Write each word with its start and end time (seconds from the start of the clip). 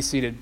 be 0.00 0.02
seated. 0.02 0.34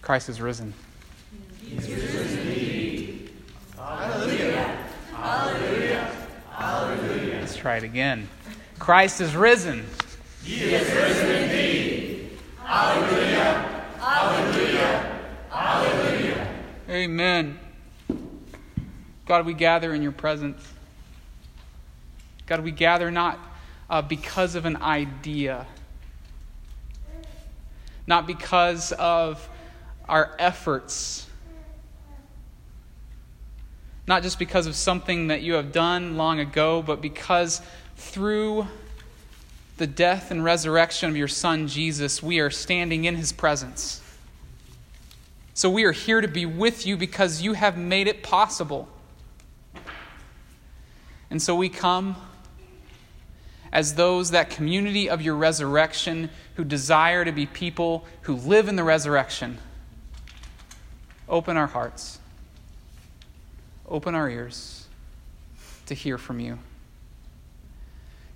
Christ 0.00 0.30
is 0.30 0.40
risen. 0.40 0.72
Let's 7.40 7.56
try 7.56 7.76
it 7.76 7.82
again. 7.82 8.26
Christ 8.78 9.20
is 9.20 9.36
risen. 9.36 9.84
He 10.42 10.74
is 10.74 10.90
risen 10.94 11.30
indeed. 11.30 11.92
Hallelujah. 12.72 13.84
Hallelujah. 14.00 15.20
Hallelujah. 15.50 16.48
Amen. 17.02 17.58
God, 19.26 19.44
we 19.44 19.54
gather 19.54 19.92
in 19.92 20.02
your 20.02 20.12
presence. 20.12 20.62
God, 22.46 22.60
we 22.60 22.70
gather 22.70 23.10
not 23.10 23.40
uh, 23.90 24.02
because 24.02 24.54
of 24.54 24.66
an 24.66 24.76
idea, 24.76 25.66
not 28.06 28.28
because 28.28 28.92
of 28.92 29.48
our 30.08 30.36
efforts, 30.38 31.26
not 34.06 34.22
just 34.22 34.38
because 34.38 34.68
of 34.68 34.76
something 34.76 35.26
that 35.26 35.42
you 35.42 35.54
have 35.54 35.72
done 35.72 36.16
long 36.16 36.38
ago, 36.38 36.82
but 36.82 37.00
because 37.00 37.62
through 37.96 38.68
the 39.76 39.88
death 39.88 40.30
and 40.30 40.44
resurrection 40.44 41.10
of 41.10 41.16
your 41.16 41.26
Son, 41.26 41.66
Jesus, 41.66 42.22
we 42.22 42.38
are 42.38 42.50
standing 42.50 43.06
in 43.06 43.16
his 43.16 43.32
presence. 43.32 44.00
So 45.54 45.68
we 45.68 45.84
are 45.84 45.92
here 45.92 46.20
to 46.20 46.28
be 46.28 46.46
with 46.46 46.86
you 46.86 46.96
because 46.96 47.42
you 47.42 47.52
have 47.52 47.76
made 47.76 48.06
it 48.06 48.22
possible. 48.22 48.88
And 51.30 51.40
so 51.40 51.54
we 51.54 51.68
come 51.68 52.16
as 53.72 53.94
those, 53.94 54.30
that 54.30 54.50
community 54.50 55.08
of 55.08 55.22
your 55.22 55.34
resurrection, 55.34 56.28
who 56.56 56.64
desire 56.64 57.24
to 57.24 57.32
be 57.32 57.46
people 57.46 58.04
who 58.22 58.36
live 58.36 58.68
in 58.68 58.76
the 58.76 58.84
resurrection. 58.84 59.56
Open 61.28 61.56
our 61.56 61.66
hearts, 61.66 62.18
open 63.88 64.14
our 64.14 64.28
ears 64.28 64.86
to 65.86 65.94
hear 65.94 66.18
from 66.18 66.38
you, 66.38 66.58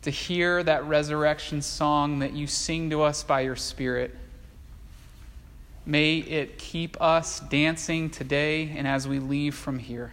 to 0.00 0.10
hear 0.10 0.62
that 0.62 0.84
resurrection 0.84 1.60
song 1.60 2.20
that 2.20 2.32
you 2.32 2.46
sing 2.46 2.88
to 2.88 3.02
us 3.02 3.22
by 3.22 3.42
your 3.42 3.56
Spirit. 3.56 4.14
May 5.88 6.18
it 6.18 6.58
keep 6.58 7.00
us 7.00 7.38
dancing 7.38 8.10
today 8.10 8.74
and 8.76 8.88
as 8.88 9.06
we 9.06 9.20
leave 9.20 9.54
from 9.54 9.78
here. 9.78 10.12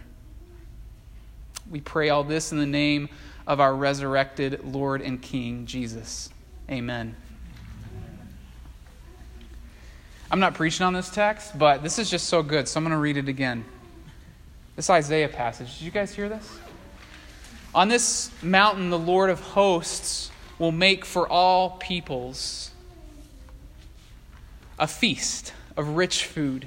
We 1.68 1.80
pray 1.80 2.10
all 2.10 2.22
this 2.22 2.52
in 2.52 2.58
the 2.58 2.66
name 2.66 3.08
of 3.44 3.58
our 3.58 3.74
resurrected 3.74 4.64
Lord 4.64 5.02
and 5.02 5.20
King, 5.20 5.66
Jesus. 5.66 6.30
Amen. 6.70 7.16
I'm 10.30 10.38
not 10.38 10.54
preaching 10.54 10.86
on 10.86 10.92
this 10.92 11.10
text, 11.10 11.58
but 11.58 11.82
this 11.82 11.98
is 11.98 12.08
just 12.08 12.28
so 12.28 12.42
good, 12.44 12.68
so 12.68 12.78
I'm 12.78 12.84
going 12.84 12.92
to 12.92 12.98
read 12.98 13.16
it 13.16 13.28
again. 13.28 13.64
This 14.76 14.88
Isaiah 14.90 15.28
passage. 15.28 15.78
Did 15.78 15.84
you 15.84 15.90
guys 15.90 16.14
hear 16.14 16.28
this? 16.28 16.48
On 17.74 17.88
this 17.88 18.30
mountain, 18.42 18.90
the 18.90 18.98
Lord 18.98 19.28
of 19.28 19.40
hosts 19.40 20.30
will 20.60 20.72
make 20.72 21.04
for 21.04 21.28
all 21.28 21.70
peoples 21.70 22.70
a 24.78 24.86
feast 24.86 25.52
of 25.76 25.96
rich 25.96 26.24
food, 26.24 26.66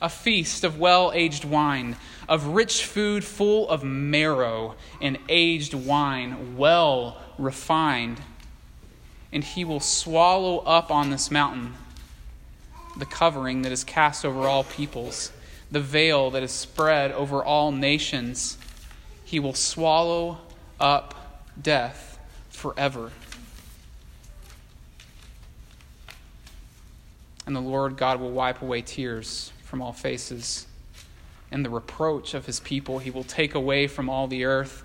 a 0.00 0.08
feast 0.08 0.64
of 0.64 0.78
well 0.78 1.12
aged 1.14 1.44
wine, 1.44 1.96
of 2.28 2.46
rich 2.46 2.84
food 2.84 3.24
full 3.24 3.68
of 3.68 3.84
marrow 3.84 4.74
and 5.00 5.18
aged 5.28 5.74
wine, 5.74 6.56
well 6.56 7.20
refined. 7.38 8.20
And 9.32 9.44
he 9.44 9.64
will 9.64 9.80
swallow 9.80 10.58
up 10.58 10.90
on 10.90 11.10
this 11.10 11.30
mountain 11.30 11.74
the 12.96 13.06
covering 13.06 13.62
that 13.62 13.72
is 13.72 13.84
cast 13.84 14.24
over 14.24 14.46
all 14.46 14.64
peoples, 14.64 15.32
the 15.70 15.80
veil 15.80 16.30
that 16.30 16.42
is 16.42 16.50
spread 16.50 17.12
over 17.12 17.42
all 17.42 17.72
nations. 17.72 18.58
He 19.24 19.38
will 19.38 19.54
swallow 19.54 20.38
up 20.78 21.42
death 21.60 22.18
forever. 22.50 23.12
And 27.46 27.56
the 27.56 27.60
Lord 27.60 27.96
God 27.96 28.20
will 28.20 28.30
wipe 28.30 28.62
away 28.62 28.82
tears 28.82 29.52
from 29.64 29.80
all 29.80 29.92
faces, 29.92 30.66
and 31.50 31.64
the 31.64 31.70
reproach 31.70 32.34
of 32.34 32.46
his 32.46 32.60
people 32.60 32.98
he 32.98 33.10
will 33.10 33.24
take 33.24 33.54
away 33.54 33.86
from 33.86 34.08
all 34.08 34.26
the 34.26 34.44
earth. 34.44 34.84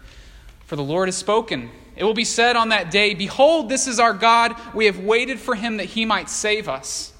For 0.65 0.75
the 0.75 0.83
Lord 0.83 1.07
has 1.07 1.15
spoken. 1.15 1.69
It 1.95 2.03
will 2.03 2.13
be 2.13 2.25
said 2.25 2.55
on 2.55 2.69
that 2.69 2.91
day 2.91 3.13
Behold, 3.13 3.69
this 3.69 3.88
is 3.88 3.99
our 3.99 4.13
God. 4.13 4.55
We 4.73 4.85
have 4.85 4.99
waited 4.99 5.39
for 5.39 5.55
him 5.55 5.77
that 5.77 5.85
he 5.85 6.05
might 6.05 6.29
save 6.29 6.67
us. 6.67 7.13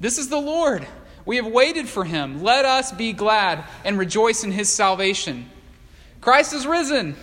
This 0.00 0.18
is 0.18 0.28
the 0.28 0.40
Lord. 0.40 0.86
We 1.26 1.36
have 1.36 1.46
waited 1.46 1.88
for 1.88 2.04
him. 2.04 2.42
Let 2.42 2.64
us 2.64 2.92
be 2.92 3.12
glad 3.12 3.64
and 3.84 3.98
rejoice 3.98 4.42
in 4.42 4.50
his 4.50 4.68
salvation. 4.68 5.50
Christ 6.20 6.52
is 6.52 6.66
risen. 6.66 7.14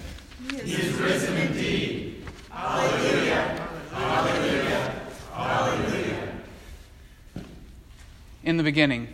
He 0.52 0.74
is 0.74 0.94
risen 0.94 1.36
indeed. 1.38 2.24
Hallelujah. 2.50 3.68
Hallelujah. 3.92 4.47
In 8.48 8.56
the 8.56 8.64
beginning, 8.64 9.10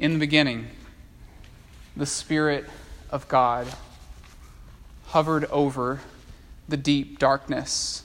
in 0.00 0.14
the 0.14 0.18
beginning, 0.18 0.66
the 1.96 2.06
Spirit 2.06 2.68
of 3.08 3.28
God 3.28 3.68
hovered 5.06 5.44
over 5.44 6.00
the 6.68 6.76
deep 6.76 7.20
darkness 7.20 8.02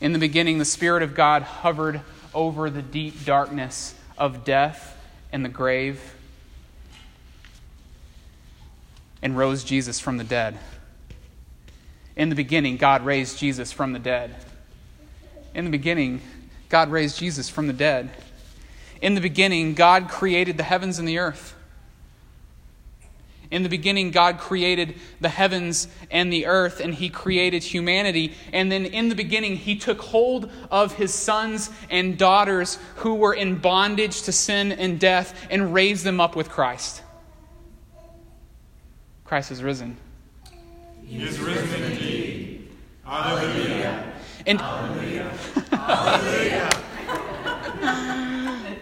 in 0.00 0.12
the 0.12 0.20
beginning, 0.20 0.58
the 0.58 0.64
Spirit 0.64 1.02
of 1.02 1.16
God 1.16 1.42
hovered 1.42 2.00
over 2.32 2.70
the 2.70 2.82
deep 2.82 3.24
darkness 3.24 3.96
of 4.16 4.44
death 4.44 4.96
and 5.32 5.44
the 5.44 5.48
grave 5.48 6.14
and 9.20 9.36
rose 9.36 9.64
Jesus 9.64 9.98
from 9.98 10.18
the 10.18 10.24
dead. 10.24 10.58
In 12.14 12.28
the 12.28 12.36
beginning, 12.36 12.76
God 12.76 13.04
raised 13.04 13.36
Jesus 13.36 13.72
from 13.72 13.92
the 13.92 13.98
dead. 13.98 14.36
In 15.54 15.64
the 15.64 15.70
beginning, 15.70 16.20
God 16.68 16.90
raised 16.90 17.18
Jesus 17.18 17.48
from 17.48 17.66
the 17.66 17.72
dead. 17.72 18.10
In 19.00 19.14
the 19.14 19.20
beginning, 19.20 19.74
God 19.74 20.08
created 20.08 20.56
the 20.56 20.62
heavens 20.62 20.98
and 20.98 21.06
the 21.06 21.18
earth. 21.18 21.54
In 23.50 23.62
the 23.62 23.68
beginning, 23.68 24.10
God 24.10 24.38
created 24.38 24.96
the 25.20 25.28
heavens 25.28 25.86
and 26.10 26.32
the 26.32 26.46
earth, 26.46 26.80
and 26.80 26.92
He 26.92 27.08
created 27.08 27.62
humanity. 27.62 28.32
And 28.52 28.72
then 28.72 28.84
in 28.86 29.10
the 29.10 29.14
beginning, 29.14 29.56
He 29.56 29.76
took 29.76 30.00
hold 30.00 30.50
of 30.72 30.94
His 30.94 31.14
sons 31.14 31.70
and 31.88 32.18
daughters 32.18 32.78
who 32.96 33.14
were 33.14 33.34
in 33.34 33.58
bondage 33.58 34.22
to 34.22 34.32
sin 34.32 34.72
and 34.72 34.98
death 34.98 35.46
and 35.50 35.72
raised 35.72 36.02
them 36.02 36.20
up 36.20 36.34
with 36.34 36.48
Christ. 36.48 37.02
Christ 39.24 39.52
is 39.52 39.62
risen. 39.62 39.98
He 41.06 41.22
is 41.22 41.38
risen 41.38 41.82
indeed. 41.82 42.70
Hallelujah. 43.04 44.13
And 44.46 44.60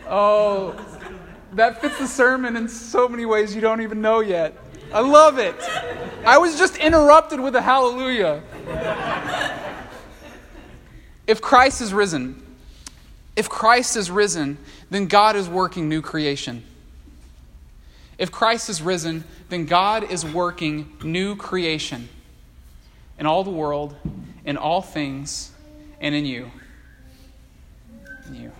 oh, 0.09 0.75
that 1.53 1.81
fits 1.81 1.99
the 1.99 2.07
sermon 2.07 2.57
in 2.57 2.69
so 2.69 3.09
many 3.09 3.25
ways 3.27 3.55
you 3.55 3.61
don't 3.61 3.81
even 3.81 4.01
know 4.01 4.21
yet. 4.21 4.57
I 4.93 5.01
love 5.01 5.39
it. 5.39 5.55
I 6.27 6.39
was 6.39 6.59
just 6.59 6.77
interrupted 6.77 7.41
with 7.41 7.55
a 7.55 7.63
hallelujah. 7.63 8.43
If 11.27 11.41
Christ 11.41 11.81
is 11.81 11.95
risen, 11.95 12.43
if 13.37 13.49
Christ 13.49 13.97
is 13.97 14.11
risen, 14.11 14.59
then 14.91 15.07
God 15.07 15.37
is 15.37 15.49
working 15.49 15.89
new 15.89 16.03
creation. 16.03 16.65
If 18.19 18.31
Christ 18.31 18.69
is 18.69 18.83
risen, 18.83 19.25
then 19.49 19.67
God 19.67 20.11
is 20.11 20.25
working 20.25 20.97
new 21.03 21.37
creation 21.37 22.09
in 23.19 23.27
all 23.27 23.45
the 23.45 23.51
world, 23.51 23.97
in 24.45 24.57
all 24.57 24.83
things, 24.83 25.52
and 26.03 26.15
in 26.15 26.27
you. 26.27 26.51
In 28.27 28.35
you. 28.35 28.53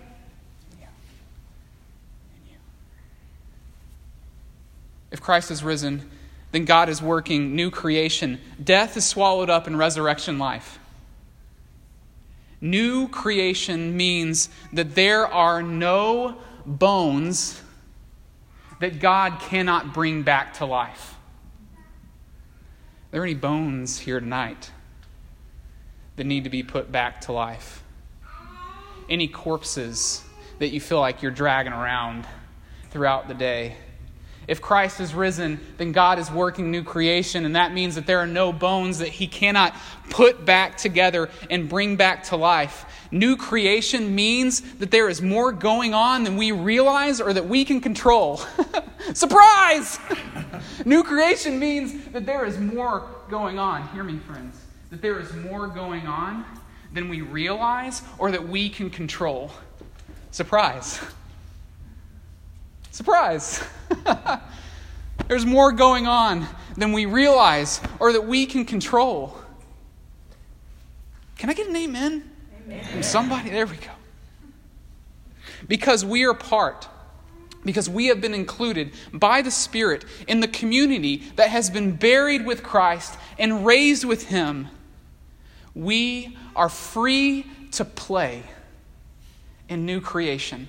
If 5.11 5.21
Christ 5.21 5.51
is 5.51 5.63
risen, 5.63 6.09
then 6.53 6.65
God 6.65 6.89
is 6.89 7.03
working 7.03 7.55
new 7.55 7.71
creation. 7.71 8.41
Death 8.63 8.97
is 8.97 9.05
swallowed 9.05 9.51
up 9.51 9.67
in 9.67 9.77
resurrection 9.77 10.39
life. 10.39 10.79
New 12.63 13.09
creation 13.09 13.97
means 13.97 14.49
that 14.73 14.95
there 14.95 15.27
are 15.27 15.63
no 15.63 16.39
bones 16.65 17.61
that 18.81 19.01
God 19.01 19.41
cannot 19.41 19.93
bring 19.93 20.23
back 20.23 20.55
to 20.55 20.65
life. 20.65 21.17
Are 23.09 23.13
there 23.13 23.25
any 23.25 23.35
bones 23.35 23.99
here 23.99 24.21
tonight? 24.21 24.71
That 26.17 26.25
need 26.25 26.45
to 26.45 26.51
be 26.51 26.63
put 26.63 26.93
back 26.93 27.23
to 27.23 27.33
life. 27.33 27.83
Any 29.09 29.29
corpses 29.29 30.23
that 30.59 30.69
you 30.69 30.81
feel 30.81 31.01
like 31.01 31.23
you're 31.23 31.31
dragging 31.31 31.73
around 31.73 32.27
throughout 32.91 33.29
the 33.29 33.35
day. 33.35 33.77
If 34.49 34.61
Christ 34.61 35.01
is 35.01 35.15
risen, 35.15 35.61
then 35.77 35.93
God 35.93 36.19
is 36.19 36.31
working 36.31 36.71
new 36.71 36.83
creation, 36.83 37.45
and 37.45 37.55
that 37.55 37.73
means 37.73 37.95
that 37.95 38.07
there 38.07 38.19
are 38.19 38.27
no 38.27 38.53
bones 38.53 38.99
that 38.99 39.09
He 39.09 39.29
cannot 39.29 39.75
put 40.11 40.45
back 40.45 40.77
together 40.77 41.31
and 41.49 41.69
bring 41.69 41.97
back 41.97 42.25
to 42.25 42.37
life. 42.37 42.85
New 43.13 43.37
creation 43.37 44.15
means 44.15 44.61
that 44.75 44.91
there 44.91 45.09
is 45.09 45.23
more 45.23 45.53
going 45.53 45.95
on 45.95 46.25
than 46.25 46.37
we 46.37 46.51
realize 46.51 47.21
or 47.21 47.33
that 47.33 47.47
we 47.47 47.65
can 47.65 47.81
control. 47.81 48.41
Surprise! 49.15 49.99
new 50.85 51.05
creation 51.05 51.59
means 51.59 52.05
that 52.09 52.27
there 52.27 52.45
is 52.45 52.59
more 52.59 53.07
going 53.29 53.59
on. 53.59 53.87
Hear 53.89 54.03
me, 54.03 54.19
friends. 54.19 54.62
That 54.93 55.01
there 55.01 55.19
is 55.19 55.33
more 55.33 55.69
going 55.69 56.07
on 56.07 56.45
than 56.93 57.09
we 57.09 57.23
realize 57.23 58.03
or 58.19 58.31
that 58.31 58.47
we 58.47 58.69
can 58.69 58.91
control. 58.91 59.51
Surprise. 60.33 61.01
Surprise! 62.91 63.65
There's 65.29 65.47
more 65.47 65.73
going 65.73 66.07
on 66.07 66.47
than 66.77 66.93
we 66.93 67.07
realize 67.07 67.81
or 68.01 68.13
that 68.13 68.27
we 68.27 68.45
can 68.45 68.67
control. 68.67 69.35
Can 71.39 71.49
I 71.49 71.55
get 71.55 71.69
an 71.69 71.77
amen? 71.77 72.31
amen. 72.63 72.85
From 72.85 73.03
somebody? 73.03 73.49
There 73.49 73.67
we 73.67 73.77
go. 73.77 73.93
Because 75.67 76.05
we 76.05 76.25
are 76.25 76.35
part, 76.35 76.87
because 77.65 77.89
we 77.89 78.09
have 78.09 78.21
been 78.21 78.35
included 78.35 78.93
by 79.11 79.41
the 79.41 79.51
Spirit 79.51 80.05
in 80.29 80.41
the 80.41 80.49
community 80.49 81.23
that 81.37 81.49
has 81.49 81.71
been 81.71 81.97
buried 81.97 82.45
with 82.45 82.63
Christ 82.63 83.17
and 83.39 83.65
raised 83.65 84.05
with 84.05 84.29
Him, 84.29 84.69
we 85.75 86.37
are 86.55 86.69
free 86.69 87.47
to 87.73 87.85
play 87.85 88.43
in 89.69 89.87
new 89.87 90.01
creation 90.01 90.69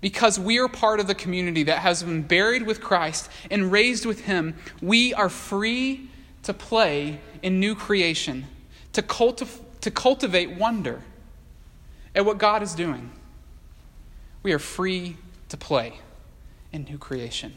because 0.00 0.38
we 0.38 0.58
are 0.58 0.68
part 0.68 0.98
of 1.00 1.06
the 1.06 1.14
community 1.14 1.62
that 1.64 1.78
has 1.78 2.02
been 2.02 2.22
buried 2.22 2.66
with 2.66 2.80
Christ 2.80 3.30
and 3.50 3.70
raised 3.70 4.06
with 4.06 4.20
Him, 4.20 4.54
we 4.80 5.12
are 5.14 5.28
free 5.28 6.08
to 6.44 6.54
play 6.54 7.20
in 7.42 7.60
new 7.60 7.74
creation, 7.74 8.46
to, 8.94 9.02
to 9.02 9.90
cultivate 9.90 10.56
wonder 10.58 11.02
at 12.14 12.24
what 12.24 12.38
God 12.38 12.62
is 12.62 12.74
doing. 12.74 13.10
We 14.42 14.52
are 14.52 14.58
free 14.58 15.16
to 15.50 15.56
play 15.56 15.98
in 16.72 16.84
new 16.84 16.96
creation, 16.96 17.52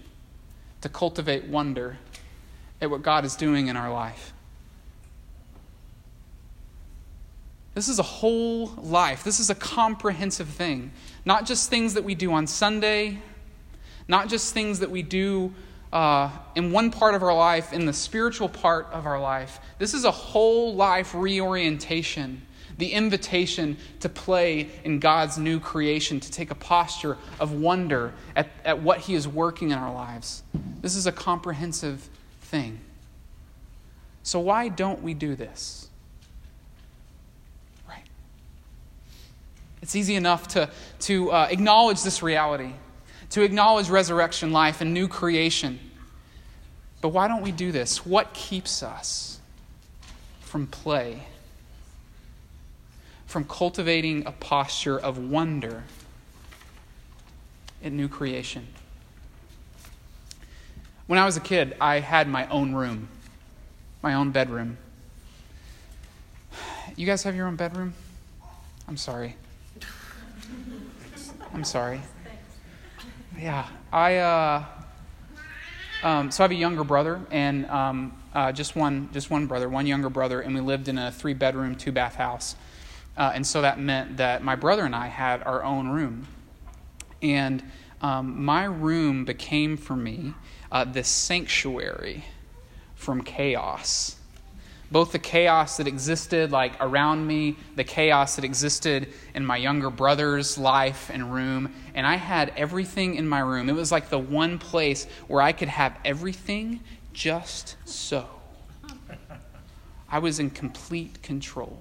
to 0.81 0.89
cultivate 0.89 1.45
wonder 1.45 1.97
at 2.81 2.89
what 2.89 3.03
God 3.03 3.23
is 3.23 3.35
doing 3.35 3.67
in 3.67 3.77
our 3.77 3.91
life. 3.91 4.32
This 7.73 7.87
is 7.87 7.99
a 7.99 8.03
whole 8.03 8.67
life. 8.77 9.23
This 9.23 9.39
is 9.39 9.49
a 9.49 9.55
comprehensive 9.55 10.47
thing. 10.47 10.91
Not 11.25 11.45
just 11.45 11.69
things 11.69 11.95
that 11.95 12.03
we 12.03 12.13
do 12.13 12.31
on 12.33 12.45
Sunday, 12.45 13.19
not 14.07 14.29
just 14.29 14.53
things 14.53 14.79
that 14.79 14.91
we 14.91 15.01
do 15.01 15.53
uh, 15.91 16.29
in 16.55 16.71
one 16.71 16.91
part 16.91 17.15
of 17.15 17.23
our 17.23 17.35
life, 17.35 17.71
in 17.71 17.85
the 17.85 17.93
spiritual 17.93 18.49
part 18.49 18.87
of 18.91 19.05
our 19.05 19.19
life. 19.19 19.59
This 19.77 19.93
is 19.93 20.05
a 20.05 20.11
whole 20.11 20.75
life 20.75 21.13
reorientation, 21.13 22.41
the 22.77 22.91
invitation 22.91 23.77
to 23.99 24.09
play 24.09 24.69
in 24.83 24.99
God's 24.99 25.37
new 25.37 25.59
creation, 25.59 26.19
to 26.19 26.31
take 26.31 26.51
a 26.51 26.55
posture 26.55 27.17
of 27.39 27.53
wonder 27.53 28.13
at, 28.35 28.49
at 28.65 28.81
what 28.81 28.99
He 28.99 29.13
is 29.13 29.27
working 29.27 29.69
in 29.69 29.77
our 29.77 29.93
lives. 29.93 30.43
This 30.81 30.95
is 30.95 31.05
a 31.05 31.11
comprehensive 31.11 32.09
thing. 32.41 32.79
So, 34.23 34.39
why 34.39 34.69
don't 34.69 35.03
we 35.03 35.13
do 35.13 35.35
this? 35.35 35.89
It's 39.83 39.97
easy 39.97 40.15
enough 40.15 40.47
to, 40.49 40.69
to 41.01 41.29
uh, 41.33 41.47
acknowledge 41.51 42.03
this 42.03 42.23
reality, 42.23 42.71
to 43.31 43.41
acknowledge 43.41 43.89
resurrection 43.89 44.53
life 44.53 44.79
and 44.79 44.93
new 44.93 45.09
creation. 45.09 45.77
But 47.01 47.09
why 47.09 47.27
don't 47.27 47.41
we 47.41 47.51
do 47.51 47.73
this? 47.73 48.05
What 48.05 48.33
keeps 48.33 48.81
us 48.81 49.41
from 50.39 50.67
play, 50.67 51.23
from 53.25 53.43
cultivating 53.43 54.25
a 54.25 54.31
posture 54.31 54.97
of 54.97 55.17
wonder 55.17 55.83
in 57.81 57.97
new 57.97 58.07
creation? 58.07 58.65
When 61.07 61.19
I 61.19 61.25
was 61.25 61.35
a 61.35 61.41
kid, 61.41 61.75
I 61.81 61.99
had 61.99 62.29
my 62.29 62.47
own 62.47 62.73
room, 62.73 63.09
my 64.01 64.13
own 64.13 64.31
bedroom. 64.31 64.77
You 66.95 67.05
guys 67.05 67.23
have 67.23 67.35
your 67.35 67.47
own 67.47 67.57
bedroom? 67.57 67.93
I'm 68.87 68.95
sorry. 68.95 69.35
I'm 71.53 71.63
sorry. 71.63 72.01
Yeah, 73.37 73.67
I. 73.91 74.17
Uh, 74.17 74.65
um, 76.01 76.31
so 76.31 76.43
I 76.43 76.45
have 76.45 76.51
a 76.51 76.55
younger 76.55 76.83
brother, 76.83 77.21
and 77.31 77.65
um, 77.67 78.17
uh, 78.33 78.51
just 78.51 78.75
one, 78.75 79.09
just 79.13 79.29
one 79.29 79.45
brother, 79.45 79.69
one 79.69 79.85
younger 79.85 80.09
brother, 80.09 80.41
and 80.41 80.53
we 80.53 80.59
lived 80.61 80.87
in 80.89 80.97
a 80.97 81.11
three-bedroom, 81.11 81.75
two-bath 81.75 82.15
house. 82.15 82.57
Uh, 83.15 83.31
and 83.33 83.47
so 83.47 83.61
that 83.61 83.79
meant 83.79 84.17
that 84.17 84.43
my 84.43 84.55
brother 84.55 84.83
and 84.83 84.95
I 84.95 85.07
had 85.07 85.43
our 85.43 85.63
own 85.63 85.87
room, 85.87 86.27
and 87.21 87.63
um, 88.01 88.43
my 88.43 88.65
room 88.65 89.23
became 89.23 89.77
for 89.77 89.95
me 89.95 90.33
uh, 90.71 90.83
this 90.83 91.07
sanctuary 91.07 92.25
from 92.95 93.21
chaos 93.21 94.17
both 94.91 95.11
the 95.11 95.19
chaos 95.19 95.77
that 95.77 95.87
existed 95.87 96.51
like 96.51 96.73
around 96.79 97.25
me, 97.25 97.55
the 97.75 97.83
chaos 97.83 98.35
that 98.35 98.45
existed 98.45 99.07
in 99.33 99.45
my 99.45 99.57
younger 99.57 99.89
brother's 99.89 100.57
life 100.57 101.09
and 101.11 101.33
room, 101.33 101.73
and 101.95 102.05
I 102.05 102.15
had 102.15 102.53
everything 102.55 103.15
in 103.15 103.27
my 103.27 103.39
room. 103.39 103.69
It 103.69 103.75
was 103.75 103.91
like 103.91 104.09
the 104.09 104.19
one 104.19 104.59
place 104.59 105.05
where 105.27 105.41
I 105.41 105.51
could 105.51 105.69
have 105.69 105.97
everything 106.05 106.79
just 107.13 107.75
so. 107.85 108.27
I 110.09 110.19
was 110.19 110.39
in 110.39 110.51
complete 110.51 111.23
control 111.23 111.79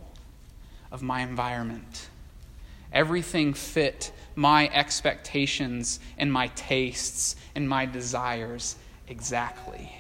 of 0.91 1.03
my 1.03 1.21
environment. 1.21 2.09
Everything 2.93 3.53
fit 3.53 4.13
my 4.35 4.69
expectations 4.69 6.01
and 6.17 6.33
my 6.33 6.49
tastes 6.49 7.37
and 7.55 7.69
my 7.69 7.85
desires 7.87 8.77
exactly. 9.09 9.93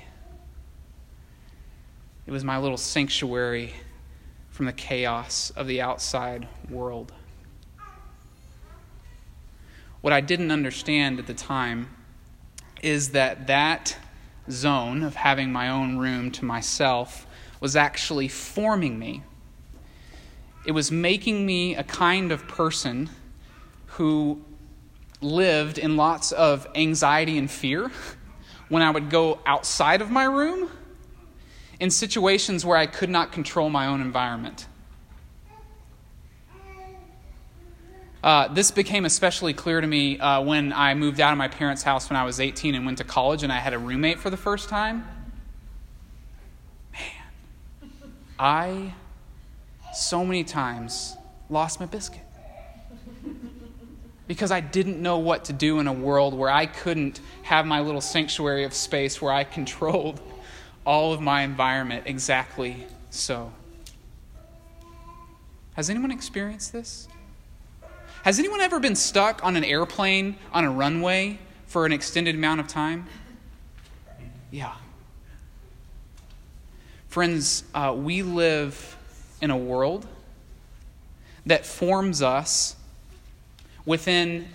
It 2.26 2.30
was 2.30 2.44
my 2.44 2.56
little 2.56 2.76
sanctuary 2.76 3.74
from 4.50 4.66
the 4.66 4.72
chaos 4.72 5.50
of 5.56 5.66
the 5.66 5.80
outside 5.80 6.46
world. 6.70 7.12
What 10.02 10.12
I 10.12 10.20
didn't 10.20 10.50
understand 10.50 11.18
at 11.18 11.26
the 11.26 11.34
time 11.34 11.88
is 12.80 13.10
that 13.10 13.46
that 13.48 13.96
zone 14.50 15.02
of 15.02 15.16
having 15.16 15.52
my 15.52 15.68
own 15.68 15.98
room 15.98 16.30
to 16.32 16.44
myself 16.44 17.26
was 17.60 17.74
actually 17.76 18.28
forming 18.28 18.98
me. 18.98 19.22
It 20.64 20.72
was 20.72 20.92
making 20.92 21.44
me 21.44 21.74
a 21.74 21.84
kind 21.84 22.30
of 22.30 22.46
person 22.46 23.10
who 23.86 24.44
lived 25.20 25.78
in 25.78 25.96
lots 25.96 26.30
of 26.32 26.68
anxiety 26.74 27.36
and 27.38 27.50
fear 27.50 27.90
when 28.68 28.82
I 28.82 28.90
would 28.90 29.10
go 29.10 29.40
outside 29.44 30.00
of 30.00 30.10
my 30.10 30.24
room 30.24 30.70
in 31.82 31.90
situations 31.90 32.64
where 32.64 32.76
I 32.76 32.86
could 32.86 33.10
not 33.10 33.32
control 33.32 33.68
my 33.68 33.88
own 33.88 34.00
environment. 34.00 34.68
Uh, 38.22 38.46
this 38.46 38.70
became 38.70 39.04
especially 39.04 39.52
clear 39.52 39.80
to 39.80 39.86
me 39.88 40.16
uh, 40.20 40.40
when 40.42 40.72
I 40.72 40.94
moved 40.94 41.18
out 41.18 41.32
of 41.32 41.38
my 41.38 41.48
parents' 41.48 41.82
house 41.82 42.08
when 42.08 42.16
I 42.16 42.22
was 42.22 42.38
18 42.38 42.76
and 42.76 42.86
went 42.86 42.98
to 42.98 43.04
college 43.04 43.42
and 43.42 43.52
I 43.52 43.58
had 43.58 43.72
a 43.74 43.80
roommate 43.80 44.20
for 44.20 44.30
the 44.30 44.36
first 44.36 44.68
time. 44.68 45.04
Man, 46.92 47.80
I 48.38 48.94
so 49.92 50.24
many 50.24 50.44
times 50.44 51.16
lost 51.50 51.80
my 51.80 51.86
biscuit 51.86 52.22
because 54.28 54.52
I 54.52 54.60
didn't 54.60 55.02
know 55.02 55.18
what 55.18 55.46
to 55.46 55.52
do 55.52 55.80
in 55.80 55.88
a 55.88 55.92
world 55.92 56.32
where 56.32 56.48
I 56.48 56.66
couldn't 56.66 57.18
have 57.42 57.66
my 57.66 57.80
little 57.80 58.00
sanctuary 58.00 58.62
of 58.62 58.72
space 58.72 59.20
where 59.20 59.32
I 59.32 59.42
controlled 59.42 60.20
all 60.84 61.12
of 61.12 61.20
my 61.20 61.42
environment 61.42 62.04
exactly 62.06 62.86
so. 63.10 63.52
Has 65.74 65.88
anyone 65.88 66.10
experienced 66.10 66.72
this? 66.72 67.08
Has 68.24 68.38
anyone 68.38 68.60
ever 68.60 68.78
been 68.78 68.94
stuck 68.94 69.44
on 69.44 69.56
an 69.56 69.64
airplane 69.64 70.36
on 70.52 70.64
a 70.64 70.70
runway 70.70 71.38
for 71.66 71.86
an 71.86 71.92
extended 71.92 72.34
amount 72.34 72.60
of 72.60 72.68
time? 72.68 73.06
Yeah. 74.50 74.74
Friends, 77.08 77.64
uh, 77.74 77.94
we 77.96 78.22
live 78.22 78.96
in 79.40 79.50
a 79.50 79.56
world 79.56 80.06
that 81.46 81.66
forms 81.66 82.22
us 82.22 82.76
within 83.84 84.48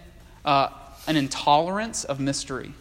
uh, 0.45 0.69
an 1.07 1.17
intolerance 1.17 2.03
of 2.03 2.19
mystery. 2.19 2.73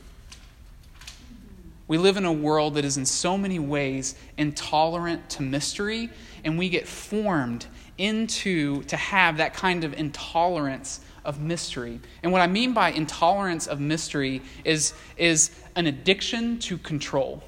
We 1.88 1.98
live 1.98 2.16
in 2.16 2.24
a 2.24 2.32
world 2.32 2.74
that 2.74 2.84
is 2.84 2.96
in 2.96 3.06
so 3.06 3.38
many 3.38 3.58
ways 3.58 4.16
intolerant 4.36 5.30
to 5.30 5.42
mystery, 5.42 6.10
and 6.44 6.58
we 6.58 6.68
get 6.68 6.88
formed 6.88 7.66
into 7.96 8.82
to 8.84 8.96
have 8.96 9.36
that 9.36 9.54
kind 9.54 9.84
of 9.84 9.94
intolerance 9.94 11.00
of 11.24 11.40
mystery. 11.40 12.00
And 12.22 12.32
what 12.32 12.42
I 12.42 12.46
mean 12.46 12.72
by 12.72 12.90
intolerance 12.90 13.66
of 13.66 13.80
mystery 13.80 14.42
is, 14.64 14.94
is 15.16 15.50
an 15.76 15.86
addiction 15.86 16.58
to 16.60 16.76
control, 16.78 17.42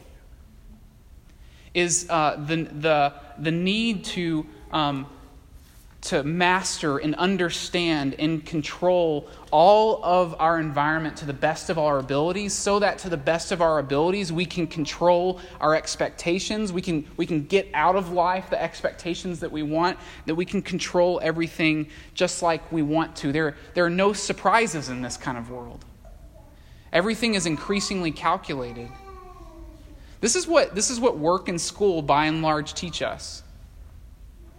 is 1.75 2.07
uh, 2.09 2.37
the, 2.47 2.63
the, 2.65 3.15
the 3.39 3.51
need 3.51 4.05
to 4.05 4.47
um, 4.73 5.07
to 6.09 6.23
master 6.23 6.97
and 6.97 7.15
understand 7.17 8.15
and 8.19 8.45
control 8.47 9.29
all 9.51 10.03
of 10.03 10.35
our 10.39 10.59
environment 10.59 11.19
to 11.19 11.27
the 11.27 11.35
best 11.35 11.69
of 11.69 11.79
our 11.79 11.99
abilities 11.99 12.55
so 12.55 12.79
that 12.79 12.97
to 12.97 13.11
the 13.11 13.17
best 13.19 13.53
of 13.53 13.61
our 13.61 13.79
abilities 13.79 14.33
we 14.33 14.47
can 14.47 14.67
control 14.67 15.39
our 15.61 15.75
expectations. 15.75 16.73
We 16.73 16.81
can 16.81 17.07
we 17.19 17.27
can 17.27 17.45
get 17.45 17.69
out 17.75 17.95
of 17.95 18.11
life 18.11 18.49
the 18.49 18.61
expectations 18.61 19.41
that 19.41 19.53
we 19.53 19.63
want 19.63 19.99
that 20.25 20.35
we 20.35 20.47
can 20.47 20.63
control 20.63 21.21
everything 21.23 21.89
just 22.15 22.41
like 22.41 22.73
we 22.73 22.81
want 22.81 23.15
to. 23.17 23.31
There 23.31 23.55
there 23.75 23.85
are 23.85 23.91
no 23.91 24.15
surprises 24.15 24.89
in 24.89 25.03
this 25.03 25.19
kind 25.19 25.37
of 25.37 25.51
world. 25.51 25.85
Everything 26.91 27.35
is 27.35 27.45
increasingly 27.45 28.13
calculated. 28.13 28.89
This 30.23 30.37
is 30.37 30.47
what 30.47 30.75
this 30.75 30.89
is 30.89 30.99
what 30.99 31.19
work 31.19 31.51
and 31.51 31.61
school 31.61 32.01
by 32.01 32.25
and 32.25 32.41
large 32.41 32.73
teach 32.73 33.03
us 33.03 33.43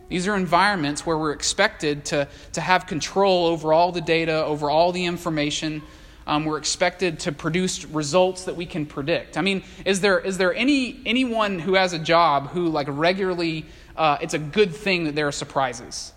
these 0.09 0.27
are 0.27 0.35
environments 0.35 1.05
where 1.05 1.17
we're 1.17 1.31
expected 1.31 2.05
to, 2.05 2.27
to 2.53 2.61
have 2.61 2.87
control 2.87 3.45
over 3.45 3.71
all 3.71 3.91
the 3.91 4.01
data, 4.01 4.43
over 4.43 4.69
all 4.69 4.91
the 4.91 5.05
information. 5.05 5.83
Um, 6.25 6.45
we're 6.45 6.57
expected 6.57 7.19
to 7.21 7.31
produce 7.31 7.85
results 7.85 8.43
that 8.45 8.55
we 8.55 8.65
can 8.65 8.85
predict. 8.85 9.37
I 9.37 9.41
mean, 9.41 9.63
is 9.85 10.01
there, 10.01 10.19
is 10.19 10.37
there 10.37 10.53
any, 10.53 10.99
anyone 11.05 11.59
who 11.59 11.75
has 11.75 11.93
a 11.93 11.99
job 11.99 12.49
who, 12.49 12.69
like, 12.69 12.87
regularly, 12.89 13.65
uh, 13.95 14.17
it's 14.21 14.33
a 14.33 14.39
good 14.39 14.75
thing 14.75 15.05
that 15.05 15.15
there 15.15 15.27
are 15.27 15.31
surprises? 15.31 16.11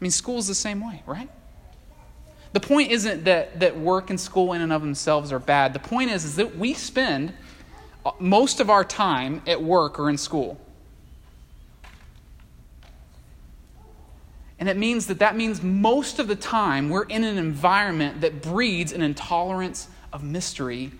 I 0.00 0.04
mean, 0.04 0.10
school's 0.10 0.46
the 0.46 0.54
same 0.54 0.84
way, 0.84 1.02
right? 1.06 1.30
The 2.52 2.60
point 2.60 2.92
isn't 2.92 3.24
that, 3.24 3.58
that 3.60 3.78
work 3.78 4.10
and 4.10 4.20
school 4.20 4.52
in 4.52 4.60
and 4.60 4.72
of 4.72 4.80
themselves 4.80 5.32
are 5.32 5.40
bad. 5.40 5.72
The 5.72 5.80
point 5.80 6.10
is, 6.10 6.24
is 6.24 6.36
that 6.36 6.56
we 6.56 6.74
spend 6.74 7.32
uh, 8.06 8.12
most 8.20 8.60
of 8.60 8.70
our 8.70 8.84
time 8.84 9.42
at 9.46 9.60
work 9.60 9.98
or 9.98 10.08
in 10.08 10.18
school. 10.18 10.60
And 14.58 14.68
it 14.68 14.76
means 14.76 15.06
that 15.06 15.18
that 15.18 15.36
means 15.36 15.62
most 15.62 16.18
of 16.18 16.28
the 16.28 16.36
time 16.36 16.88
we're 16.88 17.04
in 17.04 17.24
an 17.24 17.38
environment 17.38 18.20
that 18.20 18.40
breeds 18.42 18.92
an 18.92 19.02
intolerance 19.02 19.88
of 20.12 20.22
mystery 20.22 20.92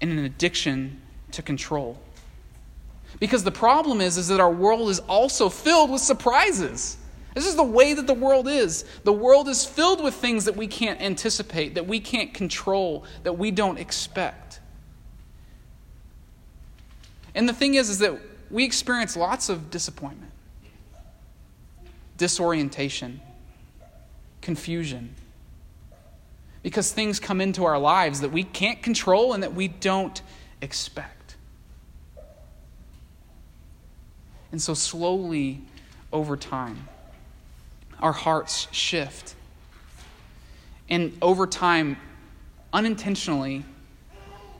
and 0.00 0.10
an 0.10 0.18
addiction 0.24 1.00
to 1.32 1.42
control. 1.42 1.98
Because 3.20 3.44
the 3.44 3.52
problem 3.52 4.00
is, 4.00 4.16
is 4.16 4.28
that 4.28 4.40
our 4.40 4.50
world 4.50 4.90
is 4.90 4.98
also 5.00 5.48
filled 5.48 5.90
with 5.90 6.00
surprises. 6.00 6.96
This 7.34 7.46
is 7.46 7.54
the 7.54 7.62
way 7.62 7.94
that 7.94 8.06
the 8.06 8.14
world 8.14 8.48
is. 8.48 8.84
The 9.04 9.12
world 9.12 9.48
is 9.48 9.64
filled 9.64 10.02
with 10.02 10.14
things 10.14 10.44
that 10.46 10.56
we 10.56 10.66
can't 10.66 11.00
anticipate, 11.00 11.76
that 11.76 11.86
we 11.86 12.00
can't 12.00 12.34
control, 12.34 13.04
that 13.22 13.34
we 13.34 13.52
don't 13.52 13.78
expect. 13.78 14.60
And 17.36 17.48
the 17.48 17.52
thing 17.52 17.74
is, 17.74 17.88
is 17.88 18.00
that 18.00 18.18
we 18.50 18.64
experience 18.64 19.16
lots 19.16 19.48
of 19.48 19.70
disappointment 19.70 20.32
disorientation, 22.16 23.20
confusion. 24.40 25.14
Because 26.62 26.92
things 26.92 27.20
come 27.20 27.40
into 27.40 27.64
our 27.64 27.78
lives 27.78 28.20
that 28.20 28.30
we 28.32 28.42
can't 28.42 28.82
control 28.82 29.32
and 29.32 29.42
that 29.42 29.54
we 29.54 29.68
don't 29.68 30.20
expect. 30.60 31.36
And 34.50 34.62
so, 34.62 34.72
slowly 34.72 35.62
over 36.12 36.36
time, 36.36 36.88
our 38.00 38.12
hearts 38.12 38.68
shift. 38.70 39.34
And 40.88 41.16
over 41.20 41.46
time, 41.46 41.96
unintentionally, 42.72 43.64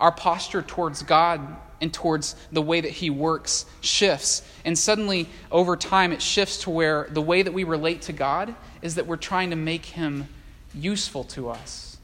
our 0.01 0.11
posture 0.11 0.63
towards 0.63 1.03
God 1.03 1.57
and 1.81 1.93
towards 1.93 2.37
the 2.53 2.63
way 2.63 2.81
that 2.81 2.91
He 2.91 3.11
works 3.11 3.67
shifts. 3.81 4.43
And 4.65 4.79
suddenly, 4.79 5.29
over 5.51 5.77
time, 5.77 6.13
it 6.13 6.23
shifts 6.23 6.59
to 6.63 6.71
where 6.71 7.09
the 7.11 7.23
way 7.23 7.43
that 7.43 7.53
we 7.53 7.65
relate 7.65 8.03
to 8.03 8.13
God 8.13 8.55
is 8.83 8.95
that 8.97 9.07
we're 9.07 9.17
trying 9.17 9.51
to 9.51 9.57
make 9.57 9.87
Him 9.87 10.29
useful 10.75 11.25
to 11.25 11.51
us. 11.51 11.99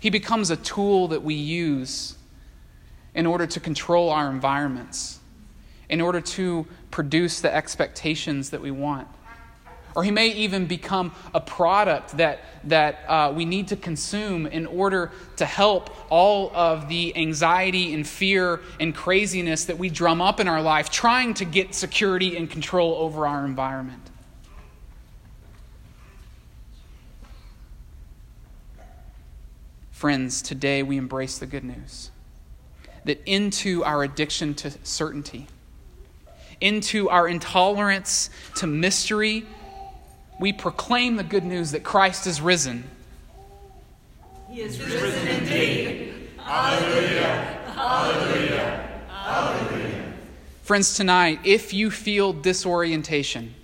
He 0.00 0.10
becomes 0.10 0.50
a 0.50 0.56
tool 0.56 1.08
that 1.08 1.22
we 1.22 1.34
use 1.34 2.16
in 3.14 3.26
order 3.26 3.46
to 3.46 3.60
control 3.60 4.10
our 4.10 4.30
environments, 4.30 5.18
in 5.88 6.00
order 6.00 6.20
to 6.20 6.66
produce 6.90 7.40
the 7.40 7.52
expectations 7.54 8.50
that 8.50 8.60
we 8.60 8.70
want. 8.70 9.08
Or 9.96 10.04
he 10.04 10.10
may 10.10 10.28
even 10.28 10.66
become 10.66 11.12
a 11.34 11.40
product 11.40 12.18
that, 12.18 12.40
that 12.64 13.00
uh, 13.08 13.32
we 13.34 13.46
need 13.46 13.68
to 13.68 13.76
consume 13.76 14.46
in 14.46 14.66
order 14.66 15.10
to 15.36 15.46
help 15.46 15.88
all 16.12 16.54
of 16.54 16.90
the 16.90 17.16
anxiety 17.16 17.94
and 17.94 18.06
fear 18.06 18.60
and 18.78 18.94
craziness 18.94 19.64
that 19.64 19.78
we 19.78 19.88
drum 19.88 20.20
up 20.20 20.38
in 20.38 20.48
our 20.48 20.60
life, 20.60 20.90
trying 20.90 21.32
to 21.32 21.46
get 21.46 21.74
security 21.74 22.36
and 22.36 22.50
control 22.50 22.96
over 22.96 23.26
our 23.26 23.46
environment. 23.46 24.10
Friends, 29.92 30.42
today 30.42 30.82
we 30.82 30.98
embrace 30.98 31.38
the 31.38 31.46
good 31.46 31.64
news 31.64 32.10
that 33.06 33.22
into 33.24 33.82
our 33.82 34.02
addiction 34.02 34.52
to 34.56 34.72
certainty, 34.82 35.46
into 36.60 37.08
our 37.08 37.26
intolerance 37.26 38.28
to 38.56 38.66
mystery 38.66 39.46
we 40.38 40.52
proclaim 40.52 41.16
the 41.16 41.24
good 41.24 41.44
news 41.44 41.72
that 41.72 41.82
Christ 41.82 42.26
is 42.26 42.40
risen. 42.40 42.84
He 44.50 44.60
is 44.60 44.80
risen 44.80 45.28
indeed. 45.28 46.14
Hallelujah. 46.38 47.58
Hallelujah. 47.74 48.88
Hallelujah. 49.08 50.12
Friends, 50.62 50.94
tonight, 50.94 51.40
if 51.44 51.72
you 51.72 51.90
feel 51.90 52.32
disorientation, 52.32 53.54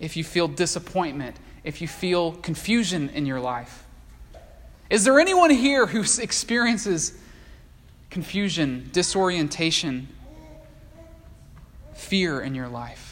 if 0.00 0.16
you 0.16 0.24
feel 0.24 0.48
disappointment, 0.48 1.36
if 1.64 1.80
you 1.80 1.88
feel 1.88 2.32
confusion 2.32 3.08
in 3.10 3.26
your 3.26 3.40
life, 3.40 3.84
is 4.88 5.04
there 5.04 5.18
anyone 5.18 5.50
here 5.50 5.86
who 5.86 6.04
experiences 6.22 7.18
confusion, 8.08 8.88
disorientation, 8.92 10.08
fear 11.94 12.40
in 12.40 12.54
your 12.54 12.68
life? 12.68 13.05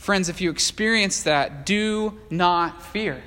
Friends, 0.00 0.30
if 0.30 0.40
you 0.40 0.48
experience 0.48 1.24
that, 1.24 1.66
do 1.66 2.18
not 2.30 2.82
fear. 2.82 3.22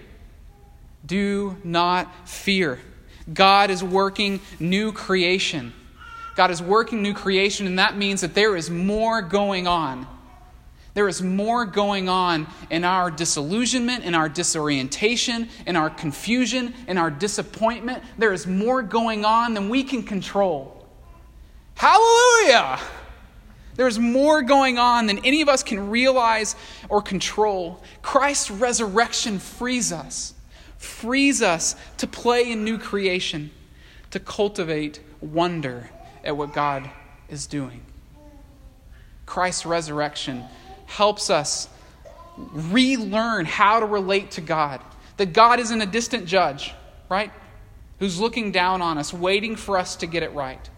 Do 1.05 1.55
not 1.63 2.27
fear. 2.27 2.79
God 3.31 3.69
is 3.69 3.83
working 3.83 4.41
new 4.59 4.91
creation. 4.91 5.71
God 6.35 6.49
is 6.49 6.63
working 6.63 7.03
new 7.03 7.13
creation, 7.13 7.67
and 7.67 7.77
that 7.77 7.95
means 7.95 8.21
that 8.21 8.33
there 8.33 8.55
is 8.55 8.71
more 8.71 9.21
going 9.21 9.67
on. 9.67 10.07
There 10.95 11.07
is 11.07 11.21
more 11.21 11.63
going 11.63 12.09
on 12.09 12.47
in 12.71 12.83
our 12.83 13.11
disillusionment, 13.11 14.03
in 14.03 14.15
our 14.15 14.27
disorientation, 14.27 15.49
in 15.67 15.75
our 15.75 15.91
confusion, 15.91 16.73
in 16.87 16.97
our 16.97 17.11
disappointment. 17.11 18.03
There 18.17 18.33
is 18.33 18.47
more 18.47 18.81
going 18.81 19.25
on 19.25 19.53
than 19.53 19.69
we 19.69 19.83
can 19.83 20.01
control. 20.01 20.87
Hallelujah! 21.75 22.79
There's 23.75 23.97
more 23.97 24.41
going 24.41 24.77
on 24.77 25.07
than 25.07 25.19
any 25.19 25.41
of 25.41 25.49
us 25.49 25.63
can 25.63 25.89
realize 25.89 26.55
or 26.89 27.01
control. 27.01 27.81
Christ's 28.01 28.51
resurrection 28.51 29.39
frees 29.39 29.91
us, 29.91 30.33
frees 30.77 31.41
us 31.41 31.75
to 31.97 32.07
play 32.07 32.51
in 32.51 32.63
new 32.63 32.77
creation, 32.77 33.51
to 34.11 34.19
cultivate 34.19 34.99
wonder 35.21 35.89
at 36.23 36.37
what 36.37 36.53
God 36.53 36.89
is 37.29 37.47
doing. 37.47 37.81
Christ's 39.25 39.65
resurrection 39.65 40.43
helps 40.85 41.29
us 41.29 41.67
relearn 42.37 43.45
how 43.45 43.79
to 43.79 43.85
relate 43.85 44.31
to 44.31 44.41
God. 44.41 44.81
That 45.17 45.33
God 45.33 45.59
isn't 45.59 45.81
a 45.81 45.85
distant 45.85 46.25
judge, 46.25 46.73
right? 47.09 47.31
Who's 47.99 48.19
looking 48.19 48.51
down 48.51 48.81
on 48.81 48.97
us, 48.97 49.13
waiting 49.13 49.55
for 49.55 49.77
us 49.77 49.95
to 49.97 50.07
get 50.07 50.23
it 50.23 50.33
right. 50.33 50.69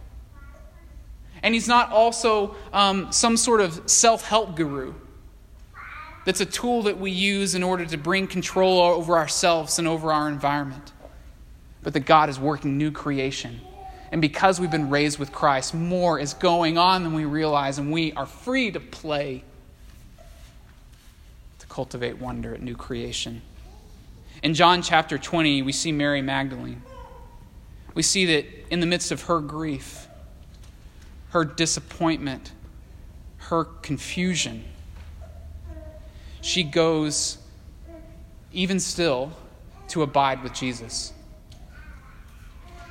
And 1.45 1.53
he's 1.53 1.67
not 1.67 1.91
also 1.91 2.55
um, 2.73 3.11
some 3.11 3.37
sort 3.37 3.61
of 3.61 3.87
self 3.87 4.25
help 4.25 4.55
guru 4.55 4.95
that's 6.25 6.41
a 6.41 6.45
tool 6.45 6.81
that 6.83 6.99
we 6.99 7.11
use 7.11 7.53
in 7.53 7.61
order 7.61 7.85
to 7.85 7.97
bring 7.97 8.25
control 8.25 8.79
over 8.79 9.15
ourselves 9.15 9.77
and 9.77 9.87
over 9.87 10.11
our 10.11 10.27
environment. 10.27 10.91
But 11.83 11.93
that 11.93 11.99
God 11.99 12.29
is 12.29 12.39
working 12.39 12.79
new 12.79 12.91
creation. 12.91 13.61
And 14.11 14.21
because 14.21 14.59
we've 14.59 14.71
been 14.71 14.89
raised 14.89 15.19
with 15.19 15.31
Christ, 15.31 15.75
more 15.75 16.17
is 16.19 16.33
going 16.33 16.79
on 16.79 17.03
than 17.03 17.13
we 17.13 17.25
realize, 17.25 17.77
and 17.77 17.91
we 17.91 18.11
are 18.13 18.25
free 18.25 18.71
to 18.71 18.79
play, 18.79 19.43
to 21.59 21.67
cultivate 21.67 22.17
wonder 22.17 22.55
at 22.55 22.61
new 22.63 22.75
creation. 22.75 23.43
In 24.41 24.55
John 24.55 24.81
chapter 24.81 25.19
20, 25.19 25.61
we 25.61 25.71
see 25.73 25.91
Mary 25.91 26.23
Magdalene. 26.23 26.81
We 27.93 28.01
see 28.01 28.25
that 28.25 28.45
in 28.71 28.79
the 28.79 28.87
midst 28.87 29.11
of 29.11 29.21
her 29.23 29.39
grief, 29.41 30.04
her 31.35 31.43
disappointment, 31.43 32.53
her 33.39 33.65
confusion, 33.65 34.63
she 36.39 36.63
goes, 36.63 37.39
even 38.53 38.79
still, 38.79 39.33
to 39.89 40.01
abide 40.01 40.41
with 40.43 40.53
Jesus, 40.53 41.11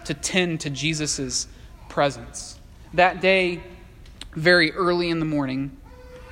to 0.05 0.13
tend 0.13 0.61
to 0.61 0.69
Jesus' 0.69 1.49
presence. 1.89 2.59
That 2.93 3.23
day, 3.23 3.63
very 4.35 4.73
early 4.73 5.09
in 5.09 5.21
the 5.21 5.25
morning, 5.25 5.75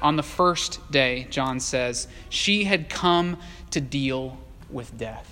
on 0.02 0.16
the 0.16 0.22
first 0.22 0.90
day, 0.90 1.26
John 1.30 1.60
says, 1.60 2.08
she 2.28 2.64
had 2.64 2.90
come 2.90 3.38
to 3.70 3.80
deal 3.80 4.36
with 4.68 4.98
death. 4.98 5.31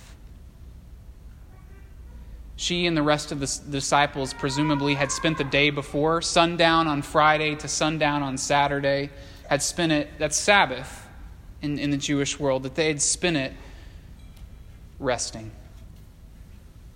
She 2.61 2.85
and 2.85 2.95
the 2.95 3.01
rest 3.01 3.31
of 3.31 3.39
the 3.39 3.71
disciples 3.71 4.35
presumably 4.35 4.93
had 4.93 5.11
spent 5.11 5.39
the 5.39 5.43
day 5.43 5.71
before, 5.71 6.21
sundown 6.21 6.85
on 6.85 7.01
Friday 7.01 7.55
to 7.55 7.67
sundown 7.67 8.21
on 8.21 8.37
Saturday, 8.37 9.09
had 9.49 9.63
spent 9.63 9.91
it, 9.91 10.09
that's 10.19 10.37
Sabbath 10.37 11.07
in, 11.63 11.79
in 11.79 11.89
the 11.89 11.97
Jewish 11.97 12.39
world, 12.39 12.61
that 12.61 12.75
they 12.75 12.85
had 12.85 13.01
spent 13.01 13.35
it 13.35 13.53
resting, 14.99 15.49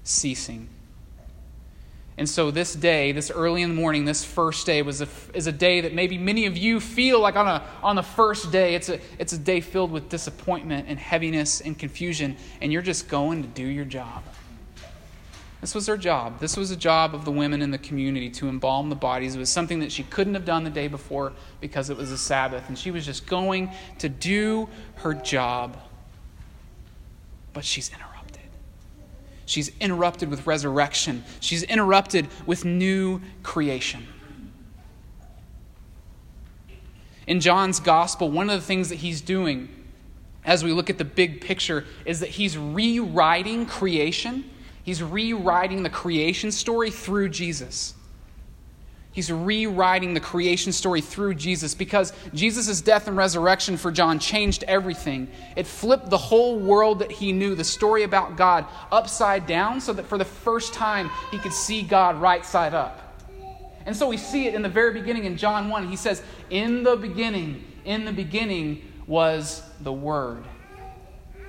ceasing. 0.03 0.69
And 2.15 2.29
so, 2.29 2.51
this 2.51 2.75
day, 2.75 3.11
this 3.11 3.31
early 3.31 3.63
in 3.63 3.69
the 3.69 3.81
morning, 3.81 4.05
this 4.05 4.23
first 4.23 4.67
day, 4.67 4.83
was 4.83 5.01
a, 5.01 5.07
is 5.33 5.47
a 5.47 5.51
day 5.51 5.81
that 5.81 5.95
maybe 5.95 6.19
many 6.19 6.45
of 6.45 6.55
you 6.55 6.79
feel 6.79 7.19
like 7.19 7.35
on, 7.35 7.47
a, 7.47 7.63
on 7.81 7.95
the 7.95 8.03
first 8.03 8.51
day, 8.51 8.75
it's 8.75 8.89
a, 8.89 8.99
it's 9.17 9.33
a 9.33 9.39
day 9.39 9.61
filled 9.61 9.89
with 9.89 10.09
disappointment 10.09 10.85
and 10.87 10.99
heaviness 10.99 11.59
and 11.59 11.75
confusion, 11.75 12.37
and 12.61 12.71
you're 12.71 12.83
just 12.83 13.07
going 13.07 13.41
to 13.41 13.47
do 13.47 13.65
your 13.65 13.85
job. 13.85 14.21
This 15.65 15.73
was 15.73 15.87
her 15.87 15.97
job. 15.97 16.39
This 16.39 16.57
was 16.57 16.69
a 16.69 16.75
job 16.75 17.15
of 17.15 17.25
the 17.25 17.31
women 17.31 17.63
in 17.63 17.71
the 17.71 17.79
community 17.79 18.29
to 18.29 18.47
embalm 18.49 18.89
the 18.91 18.95
bodies. 18.95 19.33
It 19.33 19.39
was 19.39 19.49
something 19.49 19.79
that 19.79 19.91
she 19.91 20.03
couldn't 20.03 20.35
have 20.35 20.45
done 20.45 20.63
the 20.63 20.69
day 20.69 20.87
before 20.87 21.33
because 21.59 21.89
it 21.89 21.97
was 21.97 22.11
a 22.11 22.19
Sabbath, 22.19 22.67
and 22.67 22.77
she 22.77 22.91
was 22.91 23.03
just 23.03 23.25
going 23.25 23.71
to 23.97 24.07
do 24.07 24.69
her 24.97 25.15
job. 25.15 25.75
But 27.51 27.65
she's 27.65 27.89
interrupted. 27.89 28.43
She's 29.47 29.71
interrupted 29.79 30.29
with 30.29 30.45
resurrection. 30.45 31.23
She's 31.39 31.63
interrupted 31.63 32.27
with 32.45 32.63
new 32.63 33.19
creation. 33.41 34.05
In 37.25 37.39
John's 37.39 37.79
gospel, 37.79 38.29
one 38.29 38.51
of 38.51 38.59
the 38.61 38.67
things 38.67 38.89
that 38.89 38.97
he's 38.97 39.19
doing 39.19 39.69
as 40.43 40.63
we 40.63 40.71
look 40.71 40.91
at 40.91 40.99
the 40.99 41.05
big 41.05 41.41
picture 41.41 41.85
is 42.05 42.19
that 42.19 42.29
he's 42.29 42.55
rewriting 42.55 43.65
creation. 43.65 44.51
He's 44.85 45.01
rewriting 45.01 45.81
the 45.81 45.89
creation 45.89 46.51
story 46.51 46.91
through 46.91 47.29
Jesus. 47.29 47.95
He's 49.11 49.31
rewriting 49.31 50.13
the 50.13 50.19
creation 50.19 50.71
story 50.71 51.01
through 51.01 51.33
Jesus 51.35 51.73
because 51.73 52.13
Jesus' 52.35 52.81
death 52.81 53.07
and 53.07 53.17
resurrection 53.17 53.77
for 53.77 53.91
John 53.91 54.19
changed 54.19 54.63
everything. 54.67 55.27
It 55.55 55.65
flipped 55.65 56.11
the 56.11 56.19
whole 56.19 56.59
world 56.59 56.99
that 56.99 57.11
he 57.11 57.31
knew, 57.31 57.55
the 57.55 57.63
story 57.63 58.03
about 58.03 58.37
God, 58.37 58.67
upside 58.91 59.47
down 59.47 59.81
so 59.81 59.91
that 59.91 60.05
for 60.05 60.19
the 60.19 60.25
first 60.25 60.75
time 60.75 61.09
he 61.31 61.39
could 61.39 61.53
see 61.53 61.81
God 61.81 62.21
right 62.21 62.45
side 62.45 62.75
up. 62.75 63.23
And 63.87 63.95
so 63.95 64.07
we 64.07 64.17
see 64.17 64.45
it 64.45 64.53
in 64.53 64.61
the 64.61 64.69
very 64.69 64.93
beginning 64.93 65.23
in 65.23 65.35
John 65.35 65.69
1. 65.69 65.87
He 65.87 65.95
says, 65.95 66.21
In 66.51 66.83
the 66.83 66.95
beginning, 66.95 67.63
in 67.85 68.05
the 68.05 68.13
beginning 68.13 68.83
was 69.07 69.63
the 69.81 69.93
Word. 69.93 70.43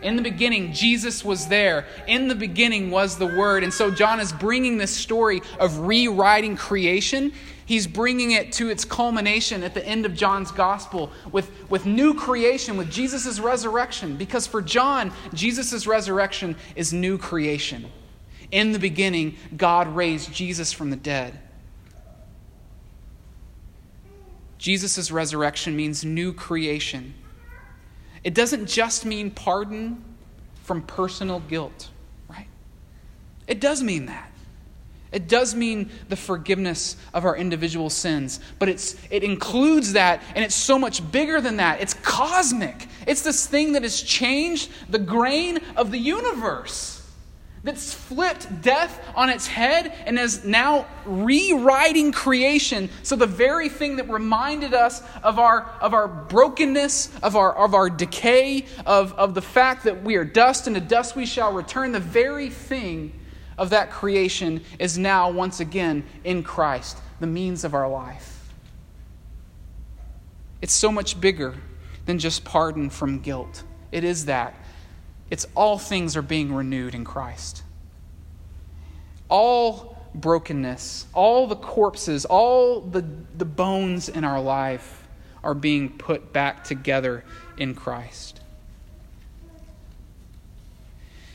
In 0.07 0.17
the 0.17 0.23
beginning, 0.23 0.73
Jesus 0.73 1.25
was 1.25 1.49
there. 1.49 1.85
In 2.07 2.29
the 2.29 2.35
beginning 2.35 2.91
was 2.91 3.19
the 3.19 3.27
Word. 3.27 3.63
And 3.63 3.75
so 3.75 3.91
John 3.91 4.21
is 4.21 4.33
bringing 4.33 4.79
this 4.79 4.95
story 4.95 5.43
of 5.59 5.81
rewriting 5.81 6.57
creation 6.57 7.33
He's 7.67 7.89
bringing 7.89 8.31
it 8.31 8.53
to 8.53 8.71
its 8.71 8.85
culmination 8.85 9.65
at 9.65 9.75
the 9.75 9.85
end 9.85 10.07
of 10.07 10.15
John's 10.15 10.53
gospel 10.53 11.11
with, 11.33 11.51
with 11.69 11.85
new 11.85 12.15
creation, 12.15 12.77
with 12.77 12.91
Jesus' 12.91 13.41
resurrection. 13.41 14.17
Because 14.17 14.47
for 14.47 14.63
John, 14.63 15.13
Jesus' 15.35 15.85
resurrection 15.85 16.57
is 16.77 16.93
new 16.93 17.19
creation. 17.19 17.91
In 18.53 18.71
the 18.71 18.79
beginning, 18.79 19.37
God 19.57 19.89
raised 19.97 20.33
Jesus 20.33 20.73
from 20.73 20.91
the 20.91 20.97
dead. 20.97 21.41
Jesus' 24.59 25.11
resurrection 25.11 25.75
means 25.75 26.05
new 26.05 26.33
creation. 26.33 27.15
It 28.27 28.35
doesn't 28.35 28.67
just 28.67 29.05
mean 29.05 29.31
pardon 29.31 30.03
from 30.65 30.83
personal 30.83 31.39
guilt, 31.39 31.91
right? 32.29 32.49
It 33.47 33.61
does 33.61 33.85
mean 33.85 34.07
that. 34.07 34.33
It 35.13 35.29
does 35.29 35.55
mean 35.55 35.91
the 36.09 36.17
forgiveness 36.17 36.97
of 37.15 37.25
our 37.25 37.37
individual 37.37 37.89
sins, 37.89 38.41
but 38.59 38.69
it's, 38.69 38.97
it 39.13 39.23
includes 39.23 39.93
that, 39.93 40.25
and 40.35 40.45
it's 40.45 40.57
so 40.57 40.77
much 40.77 41.09
bigger 41.13 41.41
than 41.41 41.59
that. 41.59 41.81
It's 41.81 41.95
cosmic. 41.95 42.89
It's 43.07 43.23
this 43.23 43.47
thing 43.47 43.75
that 43.75 43.83
has 43.83 44.03
changed 44.03 44.73
the 44.91 44.99
grain 44.99 45.61
of 45.77 45.93
the 45.93 45.99
universe, 45.99 46.96
that's 47.67 47.93
flipped 47.93 48.63
death 48.63 49.05
on 49.17 49.29
its 49.29 49.49
head 49.49 49.93
and 50.07 50.17
is 50.21 50.45
now 50.45 50.87
rewriting 51.05 52.13
creation. 52.13 52.89
So, 53.03 53.17
the 53.17 53.27
very 53.27 53.69
thing 53.69 53.97
that 53.97 54.09
reminded 54.09 54.73
us 54.73 55.03
of 55.25 55.41
our, 55.41 55.69
of 55.81 55.93
our 55.93 56.07
brokenness, 56.07 57.11
of 57.25 57.35
our, 57.35 57.53
of 57.57 57.75
our 57.75 57.91
decay, 57.91 58.67
of, 58.87 59.13
of 59.15 59.35
the 59.35 59.43
fact 59.43 59.83
that 59.83 60.05
we 60.05 60.15
are 60.15 60.25
dust, 60.25 60.69
and 60.69 60.77
to 60.77 60.81
dust 60.81 61.17
we 61.17 61.27
shall 61.27 61.53
return, 61.53 61.91
the 61.91 61.99
very 61.99 62.51
thing 62.51 63.13
of 63.59 63.71
that 63.71 63.91
creation 63.91 64.63
is 64.79 64.97
now 64.97 65.29
once 65.29 65.59
again 65.59 66.05
in 66.23 66.45
Christ, 66.45 66.97
the 67.19 67.27
means 67.27 67.65
of 67.65 67.75
our 67.75 67.91
life. 67.91 68.49
It's 70.63 70.73
so 70.73 70.93
much 70.93 71.21
bigger 71.21 71.57
than 72.05 72.21
just 72.21 72.45
pardon 72.45 72.91
from 72.91 73.19
guilt. 73.19 73.65
It 73.91 74.05
is 74.05 74.27
that. 74.27 74.55
It's 75.31 75.47
all 75.55 75.79
things 75.79 76.17
are 76.17 76.23
being 76.23 76.55
renewed 76.55 76.95
in 76.95 77.05
Christ. 77.05 77.63
All 79.29 79.97
brokenness, 80.15 81.07
all 81.13 81.47
the 81.47 81.57
corpses, 81.57 82.25
all 82.25 82.81
the, 82.81 83.05
the 83.37 83.45
bones 83.45 84.09
in 84.09 84.25
our 84.25 84.41
life 84.41 85.07
are 85.43 85.55
being 85.55 85.91
put 85.91 86.33
back 86.33 86.65
together 86.65 87.25
in 87.59 87.75
Christ. 87.75 88.41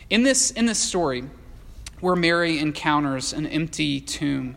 In 0.10 0.24
this, 0.24 0.52
in 0.52 0.66
this 0.66 0.80
story, 0.80 1.24
where 2.02 2.16
Mary 2.16 2.60
encounters 2.60 3.32
an 3.32 3.46
empty 3.46 4.02
tomb. 4.02 4.56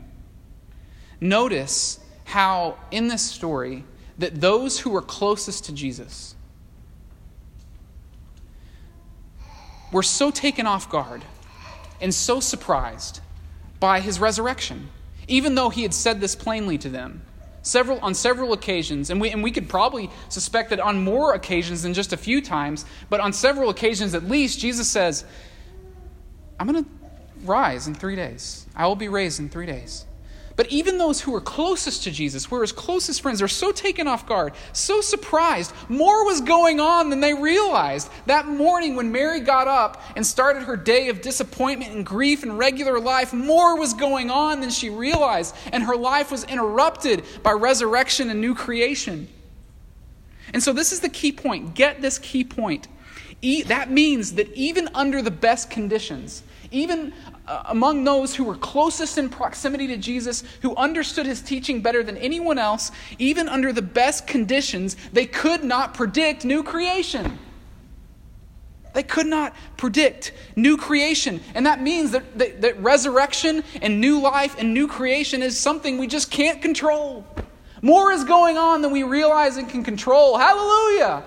Notice 1.21 2.01
how, 2.25 2.79
in 2.91 3.09
this 3.09 3.23
story, 3.23 3.85
that 4.19 4.41
those 4.41 4.81
who 4.81 4.91
were 4.91 5.03
closest 5.03 5.65
to 5.67 5.73
Jesus 5.73 6.35
were 9.93 10.03
so 10.03 10.31
taken 10.31 10.67
off 10.67 10.91
guard 10.91 11.25
and 12.01 12.13
so 12.13 12.41
surprised 12.41 13.21
by 13.81 14.01
his 14.01 14.19
resurrection, 14.21 14.89
even 15.29 15.55
though 15.55 15.71
he 15.71 15.83
had 15.83 15.95
said 15.95 16.21
this 16.21 16.35
plainly 16.35 16.79
to 16.79 16.89
them. 16.89 17.23
Several, 17.63 17.99
on 18.01 18.13
several 18.13 18.53
occasions, 18.53 19.09
and 19.09 19.21
we, 19.21 19.31
and 19.31 19.43
we 19.43 19.51
could 19.51 19.71
probably 19.71 20.11
suspect 20.29 20.71
that 20.71 20.81
on 20.81 21.03
more 21.03 21.33
occasions 21.33 21.83
than 21.83 21.95
just 21.95 22.13
a 22.13 22.17
few 22.17 22.43
times, 22.43 22.85
but 23.09 23.21
on 23.21 23.33
several 23.33 23.71
occasions 23.71 24.15
at 24.15 24.25
least, 24.25 24.61
Jesus 24.61 24.89
says, 24.89 25.25
I'm 26.61 26.67
going 26.67 26.85
to 26.85 26.91
rise 27.45 27.87
in 27.87 27.95
three 27.95 28.17
days. 28.17 28.67
I 28.77 28.87
will 28.87 28.97
be 28.97 29.09
raised 29.09 29.41
in 29.41 29.49
three 29.49 29.67
days. 29.67 30.05
But 30.57 30.71
even 30.71 30.99
those 30.99 31.21
who 31.21 31.33
were 31.33 31.41
closest 31.41 32.05
to 32.05 32.13
Jesus, 32.13 32.45
who 32.45 32.55
were 32.55 32.63
his 32.63 32.71
closest 32.71 33.23
friends, 33.23 33.43
are 33.43 33.49
so 33.49 33.73
taken 33.73 34.07
off 34.07 34.25
guard, 34.27 34.53
so 34.73 35.01
surprised. 35.01 35.73
More 35.89 36.25
was 36.25 36.41
going 36.41 36.79
on 36.79 37.11
than 37.11 37.21
they 37.21 37.35
realized. 37.35 38.09
That 38.27 38.47
morning, 38.47 38.95
when 38.95 39.11
Mary 39.11 39.41
got 39.41 39.67
up 39.67 40.01
and 40.15 40.25
started 40.25 40.63
her 40.63 40.77
day 40.77 41.09
of 41.09 41.21
disappointment 41.21 41.93
and 41.93 42.07
grief 42.07 42.45
and 42.45 42.57
regular 42.57 43.01
life, 43.01 43.33
more 43.33 43.77
was 43.77 43.95
going 43.95 44.31
on 44.31 44.61
than 44.61 44.71
she 44.71 44.91
realized, 44.91 45.57
and 45.73 45.83
her 45.83 45.97
life 45.97 46.31
was 46.31 46.45
interrupted 46.45 47.25
by 47.43 47.53
resurrection 47.53 48.31
and 48.31 48.41
new 48.41 48.55
creation. 48.55 49.29
And 50.53 50.63
so, 50.63 50.73
this 50.73 50.93
is 50.93 51.01
the 51.01 51.09
key 51.09 51.33
point. 51.33 51.75
Get 51.75 52.01
this 52.01 52.19
key 52.19 52.45
point. 52.45 52.87
that 53.67 53.91
means 53.91 54.35
that 54.35 54.53
even 54.55 54.89
under 54.95 55.21
the 55.21 55.33
best 55.33 55.69
conditions, 55.69 56.45
even 56.71 57.13
Uh, 57.47 57.63
among 57.67 58.05
those 58.05 58.35
who 58.35 58.45
were 58.45 58.57
closest 58.57 59.19
in 59.19 59.29
proximity 59.29 59.87
to 59.87 59.99
Jesus, 59.99 60.45
who 60.63 60.75
understood 60.77 61.27
his 61.27 61.43
teaching 61.43 61.83
better 61.83 62.03
than 62.03 62.17
anyone 62.17 62.59
else, 62.59 62.91
even 63.19 63.49
under 63.51 63.71
the 63.71 63.83
best 63.83 64.27
conditions, 64.27 64.97
they 65.13 65.27
could 65.27 65.63
not 65.63 65.93
predict 65.93 66.47
new 66.47 66.63
creation. 66.63 67.39
They 68.95 69.03
could 69.03 69.27
not 69.27 69.55
predict 69.77 70.33
new 70.57 70.79
creation. 70.79 71.41
And 71.55 71.67
that 71.67 71.83
means 71.83 72.13
that, 72.13 72.39
that, 72.39 72.63
that, 72.63 72.81
resurrection 72.81 73.63
and 73.83 74.01
new 74.01 74.21
life 74.21 74.55
and 74.59 74.73
new 74.73 74.89
creation 74.89 75.43
is 75.43 75.59
something 75.59 75.99
we 75.99 76.07
just 76.07 76.31
can't 76.31 76.63
control. 76.63 77.27
More 77.83 78.13
is 78.13 78.25
going 78.25 78.57
on 78.57 78.81
than 78.81 78.93
we 78.93 79.03
realize 79.03 79.59
and 79.59 79.69
can 79.69 79.85
control. 79.85 80.39
Hallelujah! 80.39 81.25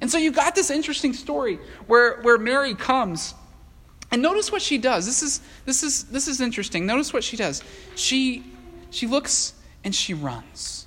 And 0.00 0.10
so 0.10 0.18
you've 0.18 0.36
got 0.36 0.54
this 0.54 0.70
interesting 0.70 1.12
story 1.12 1.58
where, 1.86 2.20
where 2.20 2.38
Mary 2.38 2.74
comes. 2.74 3.34
And 4.12 4.22
notice 4.22 4.52
what 4.52 4.62
she 4.62 4.78
does. 4.78 5.06
This 5.06 5.22
is, 5.22 5.40
this, 5.64 5.82
is, 5.82 6.04
this 6.04 6.28
is 6.28 6.40
interesting. 6.40 6.86
Notice 6.86 7.12
what 7.12 7.24
she 7.24 7.36
does. 7.36 7.62
She, 7.96 8.44
she 8.90 9.06
looks 9.06 9.54
and 9.82 9.94
she 9.94 10.14
runs. 10.14 10.86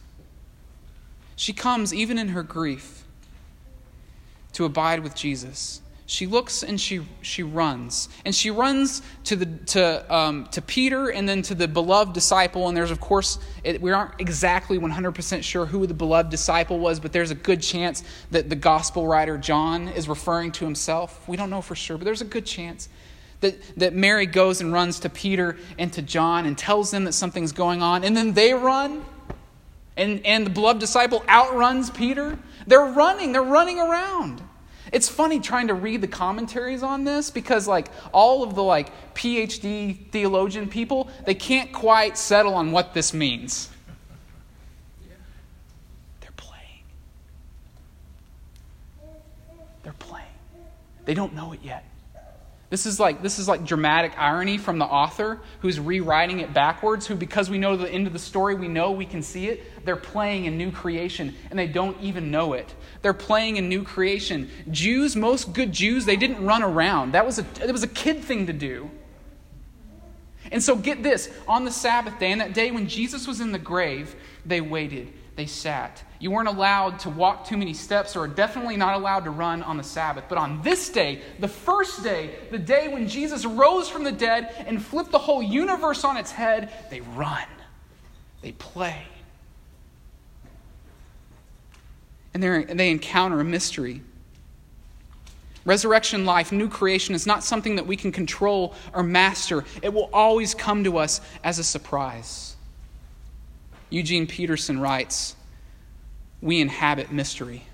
She 1.35 1.51
comes, 1.51 1.93
even 1.93 2.17
in 2.17 2.29
her 2.29 2.43
grief, 2.43 3.03
to 4.53 4.63
abide 4.63 5.01
with 5.01 5.15
Jesus 5.15 5.81
she 6.07 6.27
looks 6.27 6.61
and 6.61 6.79
she, 6.79 7.01
she 7.21 7.41
runs. 7.41 8.09
And 8.25 8.35
she 8.35 8.51
runs 8.51 9.01
to, 9.25 9.35
the, 9.35 9.45
to, 9.45 10.13
um, 10.13 10.47
to 10.51 10.61
Peter 10.61 11.09
and 11.09 11.27
then 11.27 11.41
to 11.43 11.55
the 11.55 11.67
beloved 11.67 12.13
disciple. 12.13 12.67
And 12.67 12.77
there's, 12.77 12.91
of 12.91 12.99
course, 12.99 13.39
it, 13.63 13.81
we 13.81 13.91
aren't 13.91 14.13
exactly 14.19 14.77
100% 14.77 15.43
sure 15.43 15.65
who 15.65 15.87
the 15.87 15.95
beloved 15.95 16.29
disciple 16.29 16.77
was, 16.77 16.99
but 16.99 17.11
there's 17.11 17.31
a 17.31 17.35
good 17.35 17.61
chance 17.61 18.03
that 18.29 18.49
the 18.49 18.55
gospel 18.55 19.07
writer 19.07 19.37
John 19.37 19.87
is 19.89 20.07
referring 20.07 20.51
to 20.53 20.65
himself. 20.65 21.27
We 21.27 21.37
don't 21.37 21.49
know 21.49 21.61
for 21.61 21.75
sure, 21.75 21.97
but 21.97 22.05
there's 22.05 22.21
a 22.21 22.25
good 22.25 22.45
chance 22.45 22.87
that, 23.45 23.77
that 23.77 23.93
Mary 23.93 24.25
goes 24.25 24.61
and 24.61 24.73
runs 24.73 24.99
to 25.01 25.09
Peter 25.09 25.57
and 25.77 25.91
to 25.93 26.01
John 26.01 26.45
and 26.45 26.57
tells 26.57 26.91
them 26.91 27.05
that 27.05 27.13
something's 27.13 27.51
going 27.51 27.81
on. 27.81 28.03
And 28.03 28.15
then 28.15 28.33
they 28.33 28.53
run. 28.53 29.05
And, 29.97 30.25
and 30.25 30.45
the 30.45 30.49
beloved 30.49 30.79
disciple 30.79 31.23
outruns 31.29 31.89
Peter. 31.89 32.37
They're 32.67 32.85
running, 32.85 33.31
they're 33.31 33.41
running 33.43 33.79
around. 33.79 34.41
It's 34.91 35.09
funny 35.09 35.39
trying 35.39 35.67
to 35.67 35.73
read 35.73 36.01
the 36.01 36.07
commentaries 36.07 36.83
on 36.83 37.03
this 37.03 37.31
because 37.31 37.67
like 37.67 37.87
all 38.11 38.43
of 38.43 38.55
the 38.55 38.63
like 38.63 38.91
PhD 39.15 39.97
theologian 40.11 40.69
people, 40.69 41.09
they 41.25 41.35
can't 41.35 41.71
quite 41.71 42.17
settle 42.17 42.53
on 42.53 42.71
what 42.71 42.93
this 42.93 43.13
means. 43.13 43.69
They're 46.21 46.29
playing. 46.35 46.83
They're 49.83 49.93
playing. 49.93 50.25
They 51.05 51.13
don't 51.13 51.33
know 51.33 51.53
it 51.53 51.59
yet. 51.63 51.83
This 52.69 52.85
is 52.85 52.99
like 52.99 53.21
this 53.21 53.37
is 53.37 53.47
like 53.47 53.63
dramatic 53.63 54.13
irony 54.17 54.57
from 54.57 54.79
the 54.79 54.85
author 54.85 55.39
who's 55.59 55.79
rewriting 55.79 56.39
it 56.39 56.53
backwards, 56.53 57.05
who 57.05 57.15
because 57.15 57.49
we 57.49 57.57
know 57.57 57.77
the 57.77 57.89
end 57.89 58.07
of 58.07 58.13
the 58.13 58.19
story, 58.19 58.55
we 58.55 58.67
know 58.67 58.91
we 58.91 59.05
can 59.05 59.21
see 59.21 59.47
it. 59.47 59.85
They're 59.85 59.95
playing 59.95 60.47
a 60.47 60.51
new 60.51 60.71
creation 60.71 61.35
and 61.49 61.59
they 61.59 61.67
don't 61.67 61.99
even 62.01 62.31
know 62.31 62.53
it. 62.53 62.73
They're 63.03 63.13
playing 63.13 63.59
a 63.59 63.61
new 63.61 63.83
creation. 63.83 64.49
Jews, 64.71 65.15
most 65.15 65.53
good 65.53 65.71
Jews, 65.71 66.05
they 66.05 66.15
didn't 66.15 66.43
run 66.43 66.63
around. 66.63 67.11
That 67.11 67.25
was 67.25 67.37
a 67.37 67.45
it 67.61 67.71
was 67.71 67.83
a 67.83 67.87
kid 67.87 68.23
thing 68.23 68.47
to 68.47 68.53
do. 68.53 68.89
And 70.51 70.61
so 70.61 70.75
get 70.75 71.01
this, 71.01 71.29
on 71.47 71.65
the 71.65 71.71
Sabbath 71.71 72.19
day, 72.19 72.31
and 72.31 72.41
that 72.41 72.53
day 72.53 72.71
when 72.71 72.87
Jesus 72.87 73.27
was 73.27 73.41
in 73.41 73.51
the 73.51 73.59
grave, 73.59 74.15
they 74.45 74.61
waited, 74.61 75.11
they 75.35 75.45
sat. 75.45 76.01
You 76.19 76.31
weren't 76.31 76.47
allowed 76.47 76.99
to 76.99 77.09
walk 77.09 77.45
too 77.45 77.57
many 77.57 77.73
steps, 77.73 78.15
or 78.15 78.27
definitely 78.27 78.77
not 78.77 78.95
allowed 78.95 79.25
to 79.25 79.31
run 79.31 79.63
on 79.63 79.77
the 79.77 79.83
Sabbath. 79.83 80.25
But 80.29 80.37
on 80.37 80.61
this 80.61 80.89
day, 80.89 81.21
the 81.39 81.47
first 81.47 82.03
day, 82.03 82.35
the 82.51 82.57
day 82.57 82.87
when 82.87 83.07
Jesus 83.07 83.45
rose 83.45 83.89
from 83.89 84.03
the 84.03 84.11
dead 84.11 84.65
and 84.65 84.83
flipped 84.83 85.11
the 85.11 85.19
whole 85.19 85.43
universe 85.43 86.03
on 86.03 86.15
its 86.17 86.31
head, 86.31 86.71
they 86.89 87.01
run, 87.01 87.47
they 88.41 88.53
play. 88.53 89.03
And 92.33 92.43
they 92.43 92.89
encounter 92.89 93.39
a 93.39 93.45
mystery. 93.45 94.01
Resurrection 95.63 96.25
life, 96.25 96.51
new 96.51 96.69
creation, 96.69 97.15
is 97.15 97.25
not 97.25 97.43
something 97.43 97.77
that 97.77 97.87
we 97.87 97.95
can 97.95 98.11
control 98.11 98.75
or 98.93 99.03
master. 99.03 99.65
It 99.81 99.93
will 99.93 100.09
always 100.13 100.53
come 100.53 100.83
to 100.83 100.97
us 100.97 101.21
as 101.43 101.59
a 101.59 101.63
surprise. 101.63 102.54
Eugene 103.89 104.27
Peterson 104.27 104.79
writes 104.79 105.35
We 106.41 106.59
inhabit 106.59 107.11
mystery. 107.11 107.65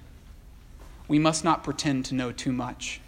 We 1.07 1.19
must 1.19 1.43
not 1.43 1.63
pretend 1.63 2.05
to 2.05 2.15
know 2.15 2.31
too 2.31 2.51
much. 2.51 3.01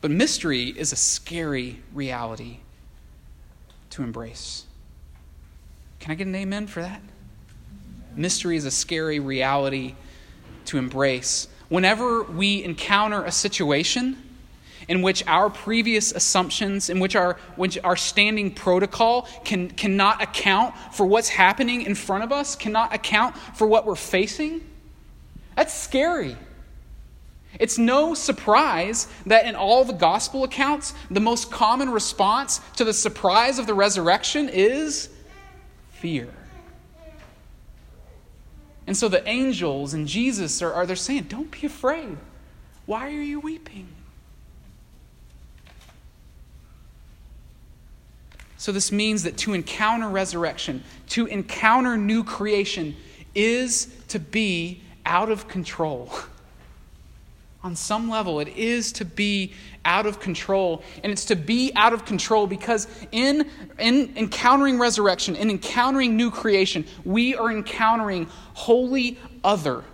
But 0.00 0.10
mystery 0.10 0.66
is 0.68 0.92
a 0.92 0.96
scary 0.96 1.82
reality 1.92 2.58
to 3.90 4.02
embrace. 4.02 4.64
Can 6.00 6.12
I 6.12 6.14
get 6.14 6.26
an 6.26 6.34
amen 6.34 6.66
for 6.66 6.82
that? 6.82 7.00
Mystery 8.14 8.56
is 8.56 8.64
a 8.64 8.70
scary 8.70 9.18
reality 9.18 9.94
to 10.66 10.78
embrace 10.78 11.48
whenever 11.68 12.22
we 12.22 12.62
encounter 12.62 13.24
a 13.24 13.32
situation 13.32 14.16
in 14.88 15.02
which 15.02 15.26
our 15.26 15.50
previous 15.50 16.12
assumptions, 16.12 16.88
in 16.88 17.00
which 17.00 17.16
our, 17.16 17.34
which 17.56 17.78
our 17.82 17.96
standing 17.96 18.52
protocol 18.52 19.28
can, 19.44 19.68
cannot 19.70 20.22
account 20.22 20.74
for 20.92 21.04
what's 21.06 21.28
happening 21.28 21.82
in 21.82 21.94
front 21.94 22.22
of 22.22 22.32
us, 22.32 22.54
cannot 22.54 22.94
account 22.94 23.36
for 23.54 23.66
what 23.66 23.84
we're 23.84 23.96
facing, 23.96 24.60
that's 25.56 25.74
scary. 25.74 26.36
It's 27.58 27.78
no 27.78 28.14
surprise 28.14 29.08
that 29.24 29.46
in 29.46 29.54
all 29.54 29.84
the 29.84 29.94
gospel 29.94 30.44
accounts, 30.44 30.92
the 31.10 31.20
most 31.20 31.50
common 31.50 31.90
response 31.90 32.60
to 32.76 32.84
the 32.84 32.92
surprise 32.92 33.58
of 33.58 33.66
the 33.66 33.74
resurrection 33.74 34.50
is 34.50 35.08
fear. 35.92 36.28
And 38.86 38.96
so 38.96 39.08
the 39.08 39.26
angels 39.26 39.94
and 39.94 40.06
Jesus 40.06 40.62
are, 40.62 40.72
are 40.72 40.86
they're 40.86 40.94
saying, 40.94 41.24
Don't 41.24 41.50
be 41.50 41.66
afraid. 41.66 42.16
Why 42.84 43.08
are 43.08 43.22
you 43.22 43.40
weeping? 43.40 43.88
So, 48.66 48.72
this 48.72 48.90
means 48.90 49.22
that 49.22 49.36
to 49.36 49.52
encounter 49.52 50.08
resurrection, 50.08 50.82
to 51.10 51.26
encounter 51.26 51.96
new 51.96 52.24
creation, 52.24 52.96
is 53.32 53.86
to 54.08 54.18
be 54.18 54.82
out 55.04 55.30
of 55.30 55.46
control. 55.46 56.10
On 57.62 57.76
some 57.76 58.10
level, 58.10 58.40
it 58.40 58.48
is 58.48 58.90
to 58.94 59.04
be 59.04 59.52
out 59.84 60.04
of 60.04 60.18
control. 60.18 60.82
And 61.04 61.12
it's 61.12 61.26
to 61.26 61.36
be 61.36 61.70
out 61.76 61.92
of 61.92 62.04
control 62.04 62.48
because 62.48 62.88
in, 63.12 63.48
in 63.78 64.12
encountering 64.16 64.80
resurrection, 64.80 65.36
in 65.36 65.48
encountering 65.48 66.16
new 66.16 66.32
creation, 66.32 66.84
we 67.04 67.36
are 67.36 67.52
encountering 67.52 68.26
wholly 68.54 69.16
other. 69.44 69.84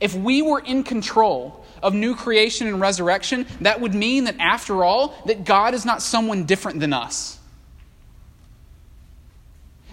If 0.00 0.14
we 0.14 0.42
were 0.42 0.60
in 0.60 0.84
control 0.84 1.64
of 1.82 1.94
new 1.94 2.14
creation 2.14 2.66
and 2.66 2.80
resurrection, 2.80 3.46
that 3.60 3.80
would 3.80 3.94
mean 3.94 4.24
that 4.24 4.36
after 4.38 4.84
all, 4.84 5.14
that 5.26 5.44
God 5.44 5.74
is 5.74 5.84
not 5.84 6.02
someone 6.02 6.44
different 6.44 6.80
than 6.80 6.92
us 6.92 7.38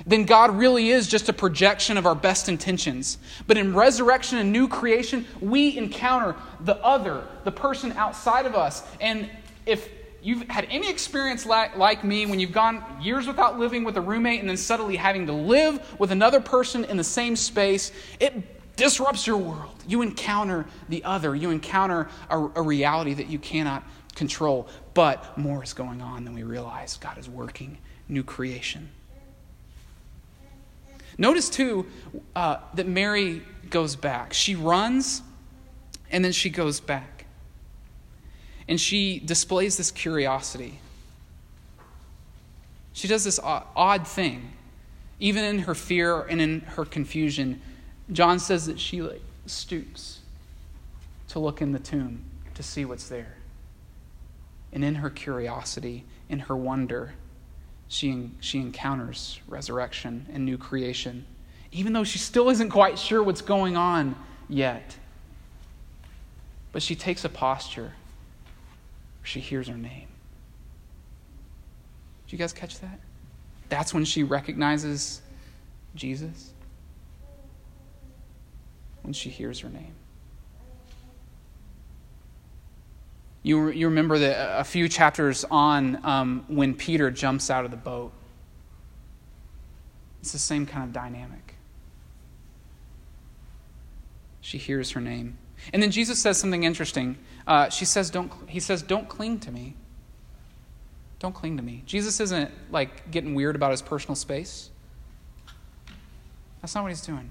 then 0.05 0.25
God 0.25 0.55
really 0.55 0.89
is 0.89 1.07
just 1.07 1.29
a 1.29 1.33
projection 1.33 1.97
of 1.97 2.05
our 2.05 2.15
best 2.15 2.47
intentions. 2.47 3.17
But 3.47 3.57
in 3.57 3.73
resurrection 3.73 4.37
and 4.37 4.51
new 4.51 4.67
creation, 4.67 5.25
we 5.41 5.77
encounter 5.77 6.35
the 6.61 6.75
other, 6.83 7.25
the 7.43 7.51
person 7.51 7.91
outside 7.93 8.45
of 8.45 8.55
us. 8.55 8.83
And 9.01 9.29
if 9.65 9.89
you've 10.21 10.47
had 10.49 10.67
any 10.69 10.89
experience 10.89 11.45
like, 11.45 11.75
like 11.77 12.03
me 12.03 12.25
when 12.25 12.39
you've 12.39 12.51
gone 12.51 12.83
years 13.01 13.25
without 13.25 13.57
living 13.57 13.83
with 13.83 13.97
a 13.97 14.01
roommate 14.01 14.39
and 14.39 14.49
then 14.49 14.57
suddenly 14.57 14.95
having 14.95 15.25
to 15.27 15.33
live 15.33 15.95
with 15.99 16.11
another 16.11 16.39
person 16.39 16.85
in 16.85 16.97
the 16.97 17.03
same 17.03 17.35
space, 17.35 17.91
it 18.19 18.54
disrupts 18.75 19.25
your 19.25 19.37
world. 19.37 19.75
You 19.87 20.01
encounter 20.01 20.65
the 20.89 21.03
other, 21.03 21.35
you 21.35 21.51
encounter 21.51 22.07
a, 22.29 22.37
a 22.37 22.61
reality 22.61 23.13
that 23.13 23.27
you 23.27 23.39
cannot 23.39 23.83
control. 24.15 24.67
But 24.93 25.37
more 25.37 25.63
is 25.63 25.73
going 25.73 26.01
on 26.01 26.25
than 26.25 26.33
we 26.33 26.43
realize. 26.43 26.97
God 26.97 27.17
is 27.17 27.29
working 27.29 27.77
new 28.07 28.23
creation. 28.23 28.89
Notice, 31.17 31.49
too, 31.49 31.85
uh, 32.35 32.57
that 32.73 32.87
Mary 32.87 33.41
goes 33.69 33.95
back. 33.95 34.33
She 34.33 34.55
runs 34.55 35.21
and 36.11 36.23
then 36.23 36.31
she 36.31 36.49
goes 36.49 36.79
back. 36.79 37.25
And 38.67 38.79
she 38.81 39.19
displays 39.19 39.77
this 39.77 39.91
curiosity. 39.91 40.79
She 42.93 43.07
does 43.07 43.23
this 43.23 43.39
odd 43.43 44.07
thing. 44.07 44.53
Even 45.19 45.43
in 45.43 45.59
her 45.59 45.75
fear 45.75 46.21
and 46.21 46.41
in 46.41 46.61
her 46.61 46.83
confusion, 46.83 47.61
John 48.11 48.39
says 48.39 48.65
that 48.67 48.79
she 48.79 49.01
like, 49.01 49.21
stoops 49.45 50.19
to 51.29 51.39
look 51.39 51.61
in 51.61 51.71
the 51.71 51.79
tomb 51.79 52.23
to 52.53 52.63
see 52.63 52.85
what's 52.85 53.09
there. 53.09 53.35
And 54.71 54.83
in 54.83 54.95
her 54.95 55.09
curiosity, 55.09 56.03
in 56.29 56.39
her 56.39 56.55
wonder, 56.55 57.13
she, 57.87 58.31
she 58.39 58.59
encounters 58.59 59.39
resurrection 59.47 60.25
and 60.31 60.45
new 60.45 60.57
creation, 60.57 61.25
even 61.71 61.93
though 61.93 62.03
she 62.03 62.19
still 62.19 62.49
isn't 62.49 62.69
quite 62.69 62.99
sure 62.99 63.23
what's 63.23 63.41
going 63.41 63.77
on 63.77 64.15
yet. 64.49 64.97
But 66.71 66.81
she 66.81 66.95
takes 66.95 67.23
a 67.25 67.29
posture 67.29 67.93
she 69.25 69.39
hears 69.39 69.67
her 69.67 69.77
name. 69.77 70.07
Did 72.25 72.33
you 72.33 72.37
guys 72.37 72.53
catch 72.53 72.79
that? 72.79 72.99
That's 73.69 73.93
when 73.93 74.05
she 74.05 74.23
recognizes 74.23 75.21
Jesus. 75.95 76.51
When 79.05 79.13
she 79.13 79.29
hears 79.29 79.59
her 79.59 79.69
name. 79.69 79.93
You, 83.43 83.69
you 83.69 83.85
remember 83.85 84.17
that 84.17 84.59
a 84.59 84.63
few 84.63 84.89
chapters 84.89 85.45
on 85.51 86.03
um, 86.03 86.43
when 86.47 86.73
Peter 86.73 87.11
jumps 87.11 87.51
out 87.51 87.65
of 87.65 87.69
the 87.69 87.77
boat. 87.77 88.11
It's 90.21 90.31
the 90.31 90.39
same 90.39 90.65
kind 90.65 90.85
of 90.85 90.91
dynamic. 90.91 91.53
She 94.41 94.57
hears 94.57 94.89
her 94.91 95.01
name. 95.01 95.37
And 95.71 95.83
then 95.83 95.91
Jesus 95.91 96.17
says 96.17 96.39
something 96.39 96.63
interesting. 96.63 97.19
Uh, 97.45 97.69
she 97.69 97.85
says, 97.85 98.09
don't, 98.09 98.31
he 98.47 98.59
says, 98.59 98.81
Don't 98.81 99.07
cling 99.07 99.39
to 99.41 99.51
me. 99.51 99.75
Don't 101.19 101.35
cling 101.35 101.57
to 101.57 101.63
me. 101.63 101.83
Jesus 101.85 102.19
isn't 102.19 102.49
like 102.71 103.11
getting 103.11 103.35
weird 103.35 103.55
about 103.55 103.69
his 103.69 103.83
personal 103.83 104.15
space. 104.15 104.71
That's 106.63 106.73
not 106.73 106.81
what 106.81 106.89
he's 106.89 107.01
doing. 107.01 107.29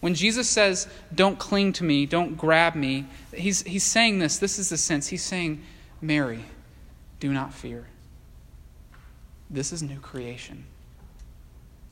When 0.00 0.14
Jesus 0.14 0.48
says, 0.48 0.88
Don't 1.14 1.38
cling 1.38 1.72
to 1.74 1.84
me, 1.84 2.06
don't 2.06 2.36
grab 2.36 2.74
me, 2.74 3.06
he's, 3.34 3.62
he's 3.62 3.84
saying 3.84 4.18
this. 4.18 4.38
This 4.38 4.58
is 4.58 4.68
the 4.68 4.76
sense. 4.76 5.08
He's 5.08 5.22
saying, 5.22 5.62
Mary, 6.00 6.44
do 7.20 7.32
not 7.32 7.52
fear. 7.52 7.86
This 9.50 9.72
is 9.72 9.82
new 9.82 9.98
creation. 9.98 10.66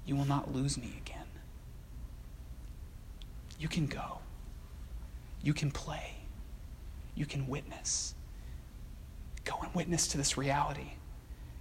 You 0.05 0.15
will 0.15 0.25
not 0.25 0.55
lose 0.55 0.79
me 0.79 0.95
again. 1.05 1.27
You 3.59 3.69
can 3.69 3.87
go. 3.87 4.19
You 5.43 5.55
can 5.55 5.71
play. 5.71 6.15
You 7.15 7.27
can 7.27 7.49
witness. 7.49 8.15
Go 9.45 9.57
and 9.63 9.75
witness 9.75 10.07
to 10.09 10.19
this 10.19 10.37
reality. 10.37 10.93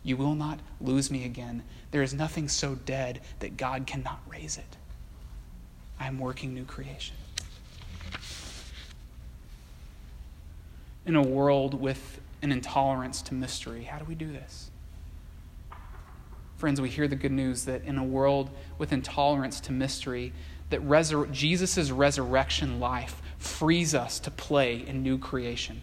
You 0.03 0.17
will 0.17 0.35
not 0.35 0.59
lose 0.79 1.09
me 1.09 1.25
again. 1.25 1.63
There 1.91 2.03
is 2.03 2.13
nothing 2.13 2.47
so 2.47 2.75
dead 2.75 3.21
that 3.39 3.57
God 3.57 3.87
cannot 3.87 4.19
raise 4.27 4.57
it. 4.57 4.77
I 5.99 6.07
am 6.07 6.19
working 6.19 6.53
new 6.53 6.65
creation. 6.65 7.15
In 11.05 11.15
a 11.15 11.21
world 11.21 11.73
with 11.79 12.19
an 12.41 12.51
intolerance 12.51 13.21
to 13.23 13.33
mystery, 13.33 13.83
how 13.83 13.99
do 13.99 14.05
we 14.05 14.15
do 14.15 14.31
this? 14.31 14.71
Friends, 16.57 16.79
we 16.79 16.89
hear 16.89 17.07
the 17.07 17.15
good 17.15 17.31
news 17.31 17.65
that 17.65 17.83
in 17.83 17.97
a 17.97 18.03
world 18.03 18.49
with 18.77 18.91
intolerance 18.91 19.59
to 19.61 19.71
mystery, 19.71 20.33
that 20.69 20.81
resur- 20.81 21.31
Jesus' 21.31 21.91
resurrection 21.91 22.79
life 22.79 23.21
frees 23.37 23.93
us 23.93 24.19
to 24.19 24.31
play 24.31 24.85
in 24.87 25.03
new 25.03 25.17
creation. 25.17 25.81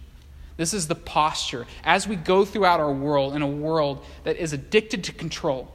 This 0.56 0.74
is 0.74 0.88
the 0.88 0.94
posture 0.94 1.66
as 1.84 2.06
we 2.06 2.16
go 2.16 2.44
throughout 2.44 2.80
our 2.80 2.92
world 2.92 3.34
in 3.34 3.42
a 3.42 3.46
world 3.46 4.04
that 4.24 4.36
is 4.36 4.52
addicted 4.52 5.04
to 5.04 5.12
control. 5.12 5.72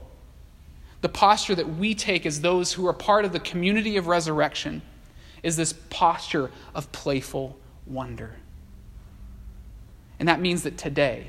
The 1.01 1.10
posture 1.10 1.55
that 1.55 1.77
we 1.77 1.93
take 1.93 2.25
as 2.25 2.41
those 2.41 2.73
who 2.73 2.88
are 2.88 2.93
part 2.93 3.23
of 3.25 3.31
the 3.31 3.39
community 3.39 3.97
of 3.97 4.07
resurrection 4.07 4.81
is 5.43 5.55
this 5.55 5.73
posture 5.89 6.51
of 6.73 6.91
playful 6.91 7.57
wonder. 7.86 8.36
And 10.19 10.27
that 10.27 10.41
means 10.41 10.63
that 10.63 10.77
today, 10.77 11.27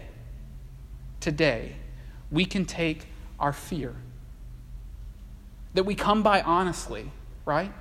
today, 1.20 1.76
we 2.30 2.44
can 2.44 2.64
take 2.64 3.06
our 3.38 3.52
fear, 3.52 3.94
that 5.74 5.84
we 5.84 5.94
come 5.94 6.22
by 6.22 6.40
honestly, 6.40 7.10
right? 7.44 7.72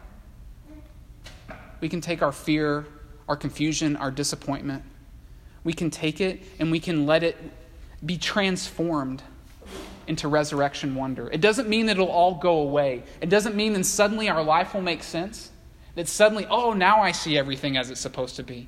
We 1.79 1.89
can 1.89 2.01
take 2.01 2.21
our 2.21 2.31
fear, 2.31 2.85
our 3.27 3.35
confusion, 3.35 3.95
our 3.95 4.11
disappointment. 4.11 4.83
We 5.63 5.73
can 5.73 5.89
take 5.89 6.21
it 6.21 6.41
and 6.59 6.71
we 6.71 6.79
can 6.79 7.05
let 7.05 7.23
it 7.23 7.37
be 8.05 8.17
transformed 8.17 9.23
into 10.07 10.27
resurrection 10.27 10.95
wonder. 10.95 11.29
It 11.29 11.41
doesn't 11.41 11.67
mean 11.67 11.87
that 11.87 11.93
it'll 11.93 12.07
all 12.07 12.35
go 12.35 12.59
away. 12.59 13.03
It 13.21 13.29
doesn't 13.29 13.55
mean 13.55 13.73
that 13.73 13.85
suddenly 13.85 14.29
our 14.29 14.43
life 14.43 14.73
will 14.73 14.81
make 14.81 15.03
sense. 15.03 15.51
That 15.95 16.07
suddenly, 16.07 16.45
oh, 16.49 16.73
now 16.73 17.01
I 17.01 17.11
see 17.11 17.37
everything 17.37 17.77
as 17.77 17.89
it's 17.89 18.01
supposed 18.01 18.35
to 18.37 18.43
be. 18.43 18.67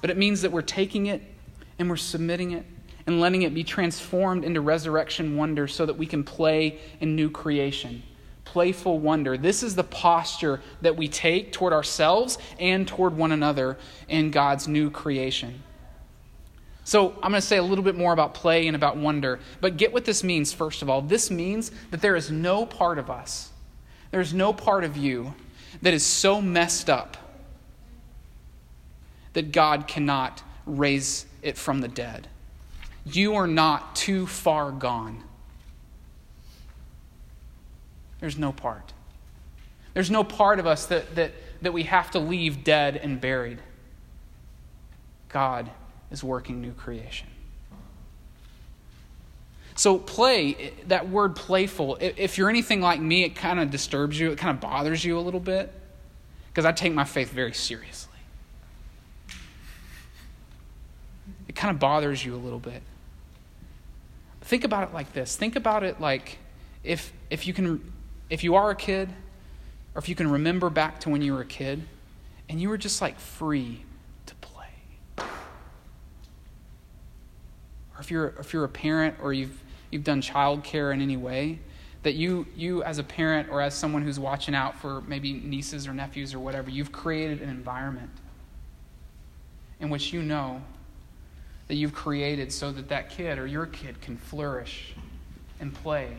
But 0.00 0.10
it 0.10 0.16
means 0.16 0.42
that 0.42 0.52
we're 0.52 0.62
taking 0.62 1.06
it 1.06 1.22
and 1.78 1.88
we're 1.88 1.96
submitting 1.96 2.52
it 2.52 2.64
and 3.06 3.20
letting 3.20 3.42
it 3.42 3.52
be 3.52 3.64
transformed 3.64 4.44
into 4.44 4.60
resurrection 4.60 5.36
wonder 5.36 5.66
so 5.68 5.86
that 5.86 5.98
we 5.98 6.06
can 6.06 6.24
play 6.24 6.78
in 7.00 7.14
new 7.16 7.30
creation 7.30 8.02
playful 8.52 8.98
wonder. 8.98 9.38
This 9.38 9.62
is 9.62 9.74
the 9.74 9.84
posture 9.84 10.60
that 10.82 10.94
we 10.94 11.08
take 11.08 11.52
toward 11.52 11.72
ourselves 11.72 12.36
and 12.60 12.86
toward 12.86 13.16
one 13.16 13.32
another 13.32 13.78
in 14.08 14.30
God's 14.30 14.68
new 14.68 14.90
creation. 14.90 15.62
So, 16.84 17.10
I'm 17.22 17.30
going 17.30 17.40
to 17.40 17.40
say 17.40 17.58
a 17.58 17.62
little 17.62 17.84
bit 17.84 17.94
more 17.94 18.12
about 18.12 18.34
play 18.34 18.66
and 18.66 18.74
about 18.74 18.96
wonder, 18.96 19.38
but 19.60 19.76
get 19.76 19.92
what 19.92 20.04
this 20.04 20.24
means 20.24 20.52
first 20.52 20.82
of 20.82 20.90
all. 20.90 21.00
This 21.00 21.30
means 21.30 21.70
that 21.90 22.00
there 22.00 22.16
is 22.16 22.30
no 22.30 22.66
part 22.66 22.98
of 22.98 23.10
us, 23.10 23.50
there's 24.10 24.34
no 24.34 24.52
part 24.52 24.84
of 24.84 24.96
you 24.96 25.34
that 25.80 25.94
is 25.94 26.04
so 26.04 26.40
messed 26.40 26.90
up 26.90 27.16
that 29.32 29.52
God 29.52 29.86
cannot 29.88 30.42
raise 30.66 31.24
it 31.40 31.56
from 31.56 31.80
the 31.80 31.88
dead. 31.88 32.28
You 33.06 33.34
are 33.36 33.46
not 33.46 33.96
too 33.96 34.26
far 34.26 34.70
gone 34.70 35.24
there's 38.22 38.38
no 38.38 38.52
part. 38.52 38.92
There's 39.94 40.10
no 40.10 40.22
part 40.22 40.60
of 40.60 40.66
us 40.66 40.86
that, 40.86 41.16
that, 41.16 41.32
that 41.60 41.72
we 41.72 41.82
have 41.82 42.12
to 42.12 42.20
leave 42.20 42.62
dead 42.62 42.96
and 42.96 43.20
buried. 43.20 43.58
God 45.28 45.68
is 46.12 46.22
working 46.22 46.60
new 46.60 46.72
creation. 46.72 47.26
So, 49.74 49.98
play, 49.98 50.74
that 50.86 51.08
word 51.08 51.34
playful, 51.34 51.96
if 52.00 52.38
you're 52.38 52.50
anything 52.50 52.80
like 52.80 53.00
me, 53.00 53.24
it 53.24 53.34
kind 53.34 53.58
of 53.58 53.70
disturbs 53.70 54.20
you, 54.20 54.30
it 54.30 54.38
kind 54.38 54.54
of 54.54 54.60
bothers 54.60 55.04
you 55.04 55.18
a 55.18 55.20
little 55.20 55.40
bit, 55.40 55.72
because 56.48 56.64
I 56.64 56.72
take 56.72 56.92
my 56.92 57.04
faith 57.04 57.32
very 57.32 57.54
seriously. 57.54 58.12
It 61.48 61.56
kind 61.56 61.74
of 61.74 61.80
bothers 61.80 62.24
you 62.24 62.34
a 62.34 62.36
little 62.36 62.60
bit. 62.60 62.82
Think 64.42 64.64
about 64.64 64.88
it 64.88 64.94
like 64.94 65.12
this 65.12 65.36
think 65.36 65.56
about 65.56 65.82
it 65.82 66.00
like 66.00 66.38
if, 66.84 67.12
if 67.30 67.46
you 67.46 67.54
can 67.54 67.92
if 68.32 68.42
you 68.42 68.54
are 68.54 68.70
a 68.70 68.74
kid, 68.74 69.10
or 69.94 69.98
if 69.98 70.08
you 70.08 70.14
can 70.14 70.30
remember 70.30 70.70
back 70.70 71.00
to 71.00 71.10
when 71.10 71.20
you 71.20 71.34
were 71.34 71.42
a 71.42 71.46
kid, 71.46 71.82
and 72.48 72.58
you 72.58 72.70
were 72.70 72.78
just 72.78 73.02
like 73.02 73.20
free 73.20 73.82
to 74.24 74.34
play. 74.36 74.70
Or 77.91 77.91
if 78.02 78.10
you're, 78.10 78.34
if 78.40 78.52
you're 78.52 78.64
a 78.64 78.68
parent 78.68 79.14
or 79.22 79.32
you've, 79.32 79.62
you've 79.92 80.02
done 80.02 80.20
childcare 80.20 80.92
in 80.92 81.00
any 81.00 81.16
way, 81.16 81.60
that 82.02 82.14
you, 82.14 82.46
you 82.56 82.82
as 82.82 82.98
a 82.98 83.04
parent 83.04 83.48
or 83.48 83.60
as 83.60 83.74
someone 83.74 84.02
who's 84.02 84.18
watching 84.18 84.56
out 84.56 84.74
for 84.80 85.02
maybe 85.02 85.32
nieces 85.32 85.86
or 85.86 85.94
nephews 85.94 86.34
or 86.34 86.40
whatever, 86.40 86.68
you've 86.68 86.90
created 86.90 87.40
an 87.40 87.48
environment 87.48 88.10
in 89.78 89.88
which 89.88 90.12
you 90.12 90.20
know 90.20 90.60
that 91.68 91.76
you've 91.76 91.94
created 91.94 92.52
so 92.52 92.72
that 92.72 92.88
that 92.88 93.08
kid 93.08 93.38
or 93.38 93.46
your 93.46 93.66
kid 93.66 94.00
can 94.00 94.16
flourish 94.16 94.94
and 95.60 95.72
play 95.72 96.12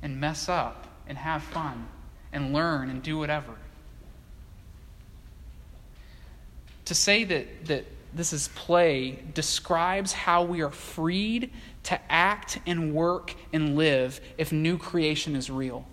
and 0.00 0.20
mess 0.20 0.48
up 0.48 0.86
and 1.08 1.18
have 1.18 1.42
fun 1.42 1.88
and 2.32 2.52
learn 2.52 2.88
and 2.88 3.02
do 3.02 3.18
whatever. 3.18 3.54
To 6.84 6.94
say 6.94 7.24
that, 7.24 7.66
that 7.66 7.84
this 8.14 8.32
is 8.32 8.48
play 8.48 9.22
describes 9.34 10.12
how 10.12 10.42
we 10.42 10.62
are 10.62 10.70
freed 10.70 11.52
to 11.84 12.00
act 12.10 12.58
and 12.66 12.94
work 12.94 13.34
and 13.52 13.76
live 13.76 14.20
if 14.36 14.52
new 14.52 14.78
creation 14.78 15.36
is 15.36 15.50
real. 15.50 15.86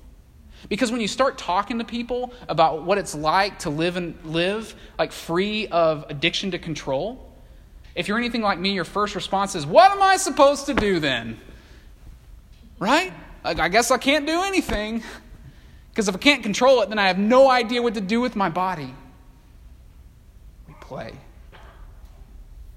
Because 0.70 0.92
when 0.92 1.02
you 1.02 1.08
start 1.08 1.38
talking 1.38 1.78
to 1.80 1.84
people 1.84 2.34
about 2.48 2.84
what 2.84 2.98
it's 2.98 3.14
like 3.14 3.60
to 3.60 3.70
live 3.70 3.98
and 3.98 4.18
live 4.24 4.76
like 4.98 5.12
free 5.12 5.68
of 5.68 6.06
addiction 6.10 6.52
to 6.52 6.60
control, 6.60 7.32
if 7.94 8.08
you're 8.08 8.18
anything 8.18 8.42
like 8.42 8.60
me, 8.60 8.74
your 8.74 8.86
first 8.86 9.16
response 9.16 9.56
is, 9.56 9.66
What 9.66 9.92
am 9.92 10.02
I 10.02 10.18
supposed 10.18 10.66
to 10.66 10.74
do 10.74 11.00
then? 11.00 11.40
Right? 12.80 13.14
I 13.44 13.70
guess 13.70 13.92
I 13.92 13.98
can't 13.98 14.26
do 14.26 14.42
anything. 14.42 15.04
Because 15.92 16.10
if 16.10 16.16
I 16.16 16.18
can't 16.18 16.44
control 16.44 16.82
it, 16.82 16.90
then 16.90 17.00
I 17.00 17.08
have 17.08 17.20
no 17.20 17.50
idea 17.50 17.82
what 17.82 17.94
to 17.94 18.02
do 18.02 18.20
with 18.20 18.36
my 18.36 18.50
body. 18.50 18.94
We 20.68 20.74
play. 20.82 21.14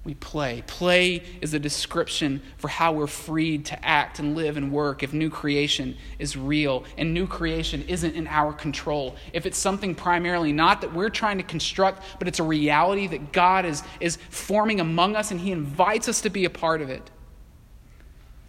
We 0.08 0.14
play. 0.14 0.64
Play 0.66 1.22
is 1.42 1.52
a 1.52 1.58
description 1.58 2.40
for 2.56 2.68
how 2.68 2.92
we're 2.92 3.06
freed 3.06 3.66
to 3.66 3.84
act 3.84 4.18
and 4.18 4.34
live 4.34 4.56
and 4.56 4.72
work 4.72 5.02
if 5.02 5.12
new 5.12 5.28
creation 5.28 5.98
is 6.18 6.34
real 6.34 6.84
and 6.96 7.12
new 7.12 7.26
creation 7.26 7.84
isn't 7.86 8.14
in 8.14 8.26
our 8.26 8.54
control. 8.54 9.16
If 9.34 9.44
it's 9.44 9.58
something 9.58 9.94
primarily 9.94 10.50
not 10.50 10.80
that 10.80 10.94
we're 10.94 11.10
trying 11.10 11.36
to 11.36 11.44
construct, 11.44 12.02
but 12.18 12.26
it's 12.26 12.38
a 12.38 12.42
reality 12.42 13.06
that 13.08 13.32
God 13.32 13.66
is, 13.66 13.82
is 14.00 14.16
forming 14.30 14.80
among 14.80 15.14
us 15.14 15.30
and 15.30 15.38
He 15.38 15.52
invites 15.52 16.08
us 16.08 16.22
to 16.22 16.30
be 16.30 16.46
a 16.46 16.50
part 16.50 16.80
of 16.80 16.88
it. 16.88 17.10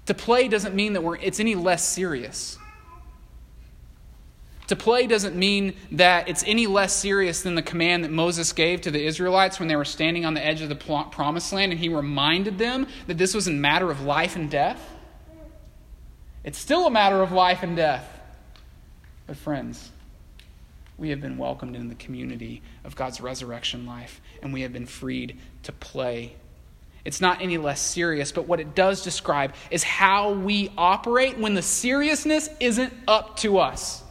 To 0.06 0.13
play 0.13 0.48
doesn't 0.48 0.74
mean 0.74 0.93
that 0.93 1.02
we're, 1.02 1.17
it's 1.17 1.41
any 1.41 1.56
less 1.56 1.86
serious. 1.86 2.58
To 4.69 4.75
play 4.75 5.08
doesn't 5.08 5.36
mean 5.36 5.73
that 5.93 6.29
it's 6.29 6.43
any 6.45 6.67
less 6.67 6.93
serious 6.93 7.41
than 7.41 7.55
the 7.55 7.62
command 7.63 8.03
that 8.03 8.12
Moses 8.12 8.53
gave 8.53 8.82
to 8.82 8.91
the 8.91 9.03
Israelites 9.03 9.60
when 9.60 9.67
they 9.67 9.75
were 9.75 9.84
standing 9.84 10.25
on 10.25 10.36
the 10.36 10.45
edge 10.45 10.62
of 10.62 10.69
the 10.69 10.75
promised 10.75 11.51
land 11.51 11.71
and 11.71 11.82
he 11.82 11.89
reminded 11.89 12.60
them 12.60 12.86
that 13.08 13.17
this 13.17 13.34
was 13.34 13.47
a 13.47 13.51
matter 13.51 13.89
of 13.89 14.01
life 14.01 14.36
and 14.36 14.49
death. 14.49 14.79
It's 16.43 16.60
still 16.60 16.86
a 16.86 16.91
matter 16.91 17.21
of 17.21 17.32
life 17.32 17.63
and 17.63 17.75
death. 17.75 18.08
But, 19.25 19.38
friends, 19.38 19.91
we 20.99 21.10
have 21.10 21.19
been 21.19 21.39
welcomed 21.39 21.75
in 21.75 21.89
the 21.89 21.95
community 21.95 22.62
of 22.84 22.95
God's 22.95 23.19
resurrection 23.19 23.88
life, 23.88 24.21
and 24.43 24.53
we 24.53 24.62
have 24.62 24.71
been 24.71 24.86
freed 24.86 25.39
to 25.63 25.71
play 25.71 26.36
it's 27.05 27.21
not 27.21 27.41
any 27.41 27.58
less 27.58 27.82
serious, 27.82 28.32
but 28.32 28.47
what 28.47 28.60
it 28.60 28.75
does 28.75 29.03
describe 29.03 29.55
is 29.71 29.84
how 29.84 30.34
we 30.34 30.71
operate 30.77 31.38
when 31.39 31.53
the 31.53 31.62
seriousness 31.62 32.49
isn't 32.60 32.93
up 33.08 33.38
to 33.38 33.58
us. 33.58 34.03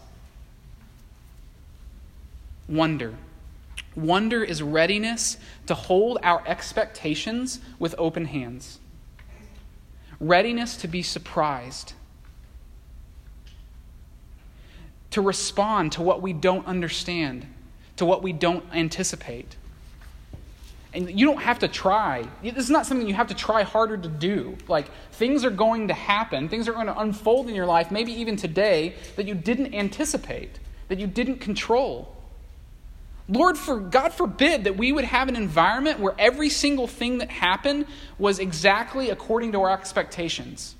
Wonder. 2.68 3.14
Wonder 3.96 4.44
is 4.44 4.62
readiness 4.62 5.38
to 5.66 5.74
hold 5.74 6.18
our 6.22 6.42
expectations 6.46 7.60
with 7.78 7.94
open 7.98 8.26
hands, 8.26 8.78
readiness 10.20 10.76
to 10.76 10.88
be 10.88 11.02
surprised, 11.02 11.94
to 15.10 15.22
respond 15.22 15.92
to 15.92 16.02
what 16.02 16.20
we 16.20 16.32
don't 16.32 16.66
understand, 16.66 17.46
to 17.96 18.04
what 18.04 18.22
we 18.22 18.32
don't 18.32 18.64
anticipate. 18.72 19.56
And 20.94 21.18
you 21.18 21.26
don't 21.26 21.42
have 21.42 21.58
to 21.60 21.68
try. 21.68 22.26
This 22.42 22.56
is 22.56 22.70
not 22.70 22.86
something 22.86 23.06
you 23.08 23.14
have 23.14 23.28
to 23.28 23.34
try 23.34 23.62
harder 23.62 23.96
to 23.96 24.08
do. 24.08 24.56
Like, 24.68 24.90
things 25.12 25.44
are 25.44 25.50
going 25.50 25.88
to 25.88 25.94
happen, 25.94 26.48
things 26.48 26.68
are 26.68 26.72
going 26.72 26.86
to 26.86 26.98
unfold 26.98 27.48
in 27.48 27.54
your 27.54 27.66
life, 27.66 27.90
maybe 27.90 28.12
even 28.12 28.36
today, 28.36 28.94
that 29.16 29.26
you 29.26 29.34
didn't 29.34 29.74
anticipate, 29.74 30.58
that 30.88 30.98
you 30.98 31.06
didn't 31.06 31.38
control. 31.38 32.14
Lord, 33.28 33.58
for 33.58 33.78
God 33.78 34.14
forbid 34.14 34.64
that 34.64 34.76
we 34.78 34.90
would 34.90 35.04
have 35.04 35.28
an 35.28 35.36
environment 35.36 36.00
where 36.00 36.14
every 36.18 36.48
single 36.48 36.86
thing 36.86 37.18
that 37.18 37.30
happened 37.30 37.86
was 38.18 38.38
exactly 38.38 39.10
according 39.10 39.52
to 39.52 39.60
our 39.60 39.70
expectations. 39.70 40.74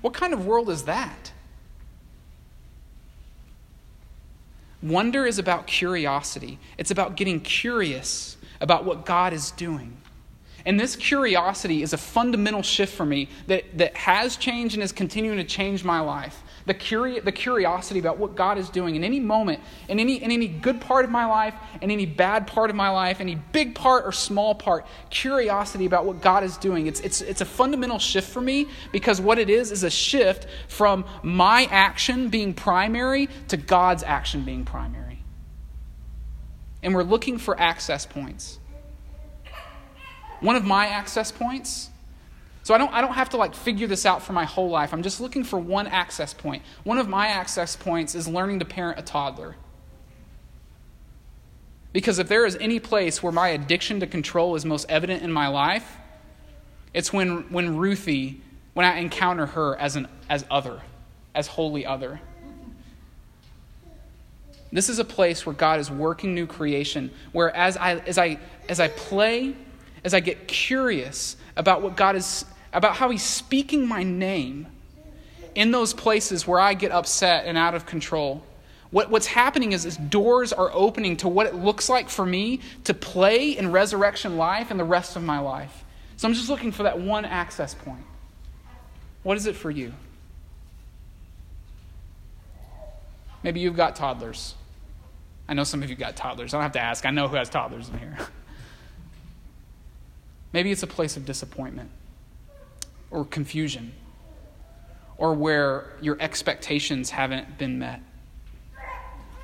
What 0.00 0.12
kind 0.12 0.32
of 0.32 0.44
world 0.44 0.70
is 0.70 0.84
that? 0.84 1.32
Wonder 4.82 5.26
is 5.26 5.38
about 5.38 5.66
curiosity. 5.66 6.58
It's 6.78 6.90
about 6.90 7.16
getting 7.16 7.40
curious 7.40 8.36
about 8.60 8.84
what 8.84 9.04
God 9.04 9.32
is 9.32 9.50
doing. 9.52 9.96
And 10.64 10.78
this 10.78 10.96
curiosity 10.96 11.82
is 11.82 11.92
a 11.92 11.96
fundamental 11.96 12.62
shift 12.62 12.94
for 12.94 13.06
me 13.06 13.28
that, 13.46 13.64
that 13.78 13.96
has 13.96 14.36
changed 14.36 14.74
and 14.74 14.82
is 14.82 14.92
continuing 14.92 15.38
to 15.38 15.44
change 15.44 15.84
my 15.84 16.00
life. 16.00 16.42
The, 16.68 16.74
curi- 16.74 17.24
the 17.24 17.32
curiosity 17.32 17.98
about 17.98 18.18
what 18.18 18.36
God 18.36 18.58
is 18.58 18.68
doing 18.68 18.94
in 18.94 19.02
any 19.02 19.18
moment, 19.18 19.60
in 19.88 19.98
any, 19.98 20.22
in 20.22 20.30
any 20.30 20.46
good 20.46 20.82
part 20.82 21.06
of 21.06 21.10
my 21.10 21.24
life, 21.24 21.54
in 21.80 21.90
any 21.90 22.04
bad 22.04 22.46
part 22.46 22.68
of 22.68 22.76
my 22.76 22.90
life, 22.90 23.20
any 23.20 23.36
big 23.36 23.74
part 23.74 24.04
or 24.04 24.12
small 24.12 24.54
part, 24.54 24.86
curiosity 25.08 25.86
about 25.86 26.04
what 26.04 26.20
God 26.20 26.44
is 26.44 26.58
doing. 26.58 26.86
It's, 26.86 27.00
it's, 27.00 27.22
it's 27.22 27.40
a 27.40 27.46
fundamental 27.46 27.98
shift 27.98 28.28
for 28.28 28.42
me 28.42 28.66
because 28.92 29.18
what 29.18 29.38
it 29.38 29.48
is 29.48 29.72
is 29.72 29.82
a 29.82 29.88
shift 29.88 30.46
from 30.68 31.06
my 31.22 31.66
action 31.70 32.28
being 32.28 32.52
primary 32.52 33.30
to 33.48 33.56
God's 33.56 34.02
action 34.02 34.44
being 34.44 34.66
primary. 34.66 35.24
And 36.82 36.94
we're 36.94 37.02
looking 37.02 37.38
for 37.38 37.58
access 37.58 38.04
points. 38.04 38.58
One 40.40 40.54
of 40.54 40.64
my 40.64 40.86
access 40.88 41.32
points 41.32 41.88
so 42.68 42.74
I 42.74 42.76
don't, 42.76 42.92
I 42.92 43.00
don't 43.00 43.14
have 43.14 43.30
to 43.30 43.38
like 43.38 43.54
figure 43.54 43.86
this 43.86 44.04
out 44.04 44.22
for 44.22 44.34
my 44.34 44.44
whole 44.44 44.68
life. 44.68 44.92
I'm 44.92 45.02
just 45.02 45.22
looking 45.22 45.42
for 45.42 45.58
one 45.58 45.86
access 45.86 46.34
point. 46.34 46.62
One 46.84 46.98
of 46.98 47.08
my 47.08 47.28
access 47.28 47.74
points 47.74 48.14
is 48.14 48.28
learning 48.28 48.58
to 48.58 48.66
parent 48.66 48.98
a 48.98 49.02
toddler. 49.02 49.56
Because 51.94 52.18
if 52.18 52.28
there 52.28 52.44
is 52.44 52.58
any 52.60 52.78
place 52.78 53.22
where 53.22 53.32
my 53.32 53.48
addiction 53.48 54.00
to 54.00 54.06
control 54.06 54.54
is 54.54 54.66
most 54.66 54.84
evident 54.90 55.22
in 55.22 55.32
my 55.32 55.48
life, 55.48 55.96
it's 56.92 57.10
when, 57.10 57.50
when 57.50 57.78
Ruthie, 57.78 58.42
when 58.74 58.84
I 58.84 58.98
encounter 58.98 59.46
her 59.46 59.74
as 59.78 59.96
an 59.96 60.06
as 60.28 60.44
other, 60.50 60.82
as 61.34 61.46
wholly 61.46 61.86
other. 61.86 62.20
This 64.70 64.90
is 64.90 64.98
a 64.98 65.06
place 65.06 65.46
where 65.46 65.54
God 65.54 65.80
is 65.80 65.90
working 65.90 66.34
new 66.34 66.46
creation, 66.46 67.12
where 67.32 67.48
as 67.56 67.78
I 67.78 67.94
as 68.00 68.18
I 68.18 68.38
as 68.68 68.78
I 68.78 68.88
play, 68.88 69.56
as 70.04 70.12
I 70.12 70.20
get 70.20 70.46
curious 70.46 71.38
about 71.56 71.80
what 71.80 71.96
God 71.96 72.14
is 72.14 72.44
about 72.72 72.96
how 72.96 73.10
he's 73.10 73.22
speaking 73.22 73.86
my 73.86 74.02
name 74.02 74.66
in 75.54 75.70
those 75.70 75.94
places 75.94 76.46
where 76.46 76.60
I 76.60 76.74
get 76.74 76.92
upset 76.92 77.46
and 77.46 77.58
out 77.58 77.74
of 77.74 77.86
control. 77.86 78.42
What, 78.90 79.10
what's 79.10 79.26
happening 79.26 79.72
is, 79.72 79.84
is 79.84 79.96
doors 79.96 80.52
are 80.52 80.70
opening 80.72 81.16
to 81.18 81.28
what 81.28 81.46
it 81.46 81.54
looks 81.54 81.88
like 81.88 82.08
for 82.08 82.24
me 82.24 82.60
to 82.84 82.94
play 82.94 83.56
in 83.56 83.72
resurrection 83.72 84.36
life 84.36 84.70
and 84.70 84.78
the 84.78 84.84
rest 84.84 85.16
of 85.16 85.22
my 85.22 85.38
life. 85.38 85.84
So 86.16 86.26
I'm 86.26 86.34
just 86.34 86.48
looking 86.48 86.72
for 86.72 86.84
that 86.84 86.98
one 86.98 87.24
access 87.24 87.74
point. 87.74 88.04
What 89.22 89.36
is 89.36 89.46
it 89.46 89.56
for 89.56 89.70
you? 89.70 89.92
Maybe 93.42 93.60
you've 93.60 93.76
got 93.76 93.94
toddlers. 93.94 94.54
I 95.48 95.54
know 95.54 95.64
some 95.64 95.82
of 95.82 95.90
you 95.90 95.96
got 95.96 96.16
toddlers. 96.16 96.52
I 96.52 96.58
don't 96.58 96.62
have 96.62 96.72
to 96.72 96.80
ask. 96.80 97.06
I 97.06 97.10
know 97.10 97.28
who 97.28 97.36
has 97.36 97.48
toddlers 97.48 97.88
in 97.88 97.98
here. 97.98 98.16
Maybe 100.52 100.70
it's 100.70 100.82
a 100.82 100.88
place 100.88 101.16
of 101.16 101.24
disappointment 101.24 101.90
or 103.10 103.24
confusion 103.24 103.92
or 105.16 105.34
where 105.34 105.92
your 106.00 106.16
expectations 106.20 107.10
haven't 107.10 107.58
been 107.58 107.78
met? 107.78 108.00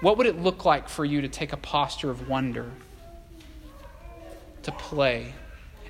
What 0.00 0.18
would 0.18 0.26
it 0.26 0.38
look 0.38 0.64
like 0.64 0.88
for 0.88 1.04
you 1.04 1.20
to 1.22 1.28
take 1.28 1.52
a 1.52 1.56
posture 1.56 2.10
of 2.10 2.28
wonder, 2.28 2.70
to 4.62 4.72
play? 4.72 5.34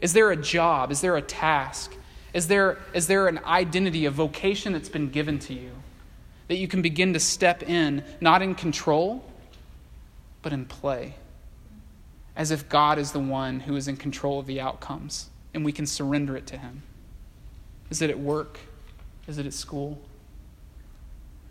Is 0.01 0.13
there 0.13 0.31
a 0.31 0.37
job? 0.37 0.91
Is 0.91 1.01
there 1.01 1.17
a 1.17 1.23
task? 1.23 1.95
Is 2.33 2.49
there, 2.49 2.79
is 2.93 3.07
there 3.07 3.29
an 3.29 3.41
identity, 3.45 4.07
a 4.07 4.11
vocation 4.11 4.73
that's 4.73 4.89
been 4.89 5.11
given 5.11 5.39
to 5.41 5.55
you 5.55 5.71
that 6.49 6.57
you 6.57 6.69
can 6.69 6.83
begin 6.83 7.13
to 7.15 7.21
step 7.21 7.63
in, 7.63 8.05
not 8.21 8.43
in 8.43 8.55
control, 8.55 9.25
but 10.43 10.53
in 10.53 10.65
play? 10.65 11.15
As 12.37 12.51
if 12.51 12.69
God 12.69 12.99
is 12.99 13.13
the 13.13 13.21
one 13.21 13.61
who 13.61 13.77
is 13.77 13.89
in 13.89 13.97
control 13.97 14.41
of 14.41 14.47
the 14.47 14.61
outcomes 14.61 15.31
and 15.53 15.65
we 15.65 15.73
can 15.73 15.87
surrender 15.87 16.37
it 16.37 16.47
to 16.49 16.59
Him. 16.59 16.83
Is 17.95 18.03
it 18.03 18.11
at 18.11 18.19
work? 18.19 18.59
Is 19.29 19.39
it 19.39 19.47
at 19.47 19.53
school? 19.53 20.01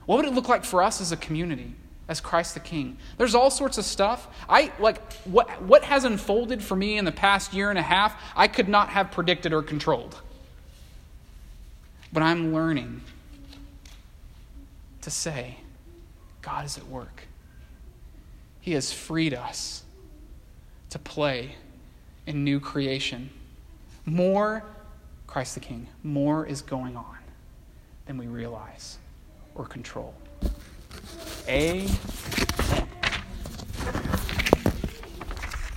What 0.05 0.17
would 0.17 0.25
it 0.25 0.33
look 0.33 0.49
like 0.49 0.65
for 0.65 0.83
us 0.83 0.99
as 0.99 1.13
a 1.13 1.15
community, 1.15 1.73
as 2.09 2.19
Christ 2.19 2.53
the 2.53 2.59
King? 2.59 2.97
There's 3.17 3.33
all 3.33 3.49
sorts 3.49 3.77
of 3.77 3.85
stuff. 3.85 4.27
I 4.49 4.73
like 4.77 5.01
what 5.23 5.49
what 5.61 5.85
has 5.85 6.03
unfolded 6.03 6.61
for 6.61 6.75
me 6.75 6.97
in 6.97 7.05
the 7.05 7.13
past 7.13 7.53
year 7.53 7.69
and 7.69 7.79
a 7.79 7.81
half, 7.81 8.21
I 8.35 8.49
could 8.49 8.67
not 8.67 8.89
have 8.89 9.09
predicted 9.09 9.53
or 9.53 9.63
controlled. 9.63 10.19
But 12.11 12.23
I'm 12.23 12.53
learning 12.53 12.99
to 14.99 15.09
say, 15.09 15.59
God 16.41 16.65
is 16.65 16.77
at 16.77 16.87
work. 16.87 17.25
He 18.59 18.73
has 18.73 18.91
freed 18.91 19.33
us 19.33 19.85
to 20.89 20.99
play 20.99 21.55
in 22.27 22.43
new 22.43 22.59
creation. 22.59 23.29
More 24.05 24.65
Christ 25.33 25.55
the 25.55 25.61
King, 25.61 25.87
more 26.03 26.45
is 26.45 26.61
going 26.61 26.95
on 26.95 27.17
than 28.05 28.19
we 28.19 28.27
realize 28.27 28.99
or 29.55 29.65
control. 29.65 30.13
Amen. 31.47 31.89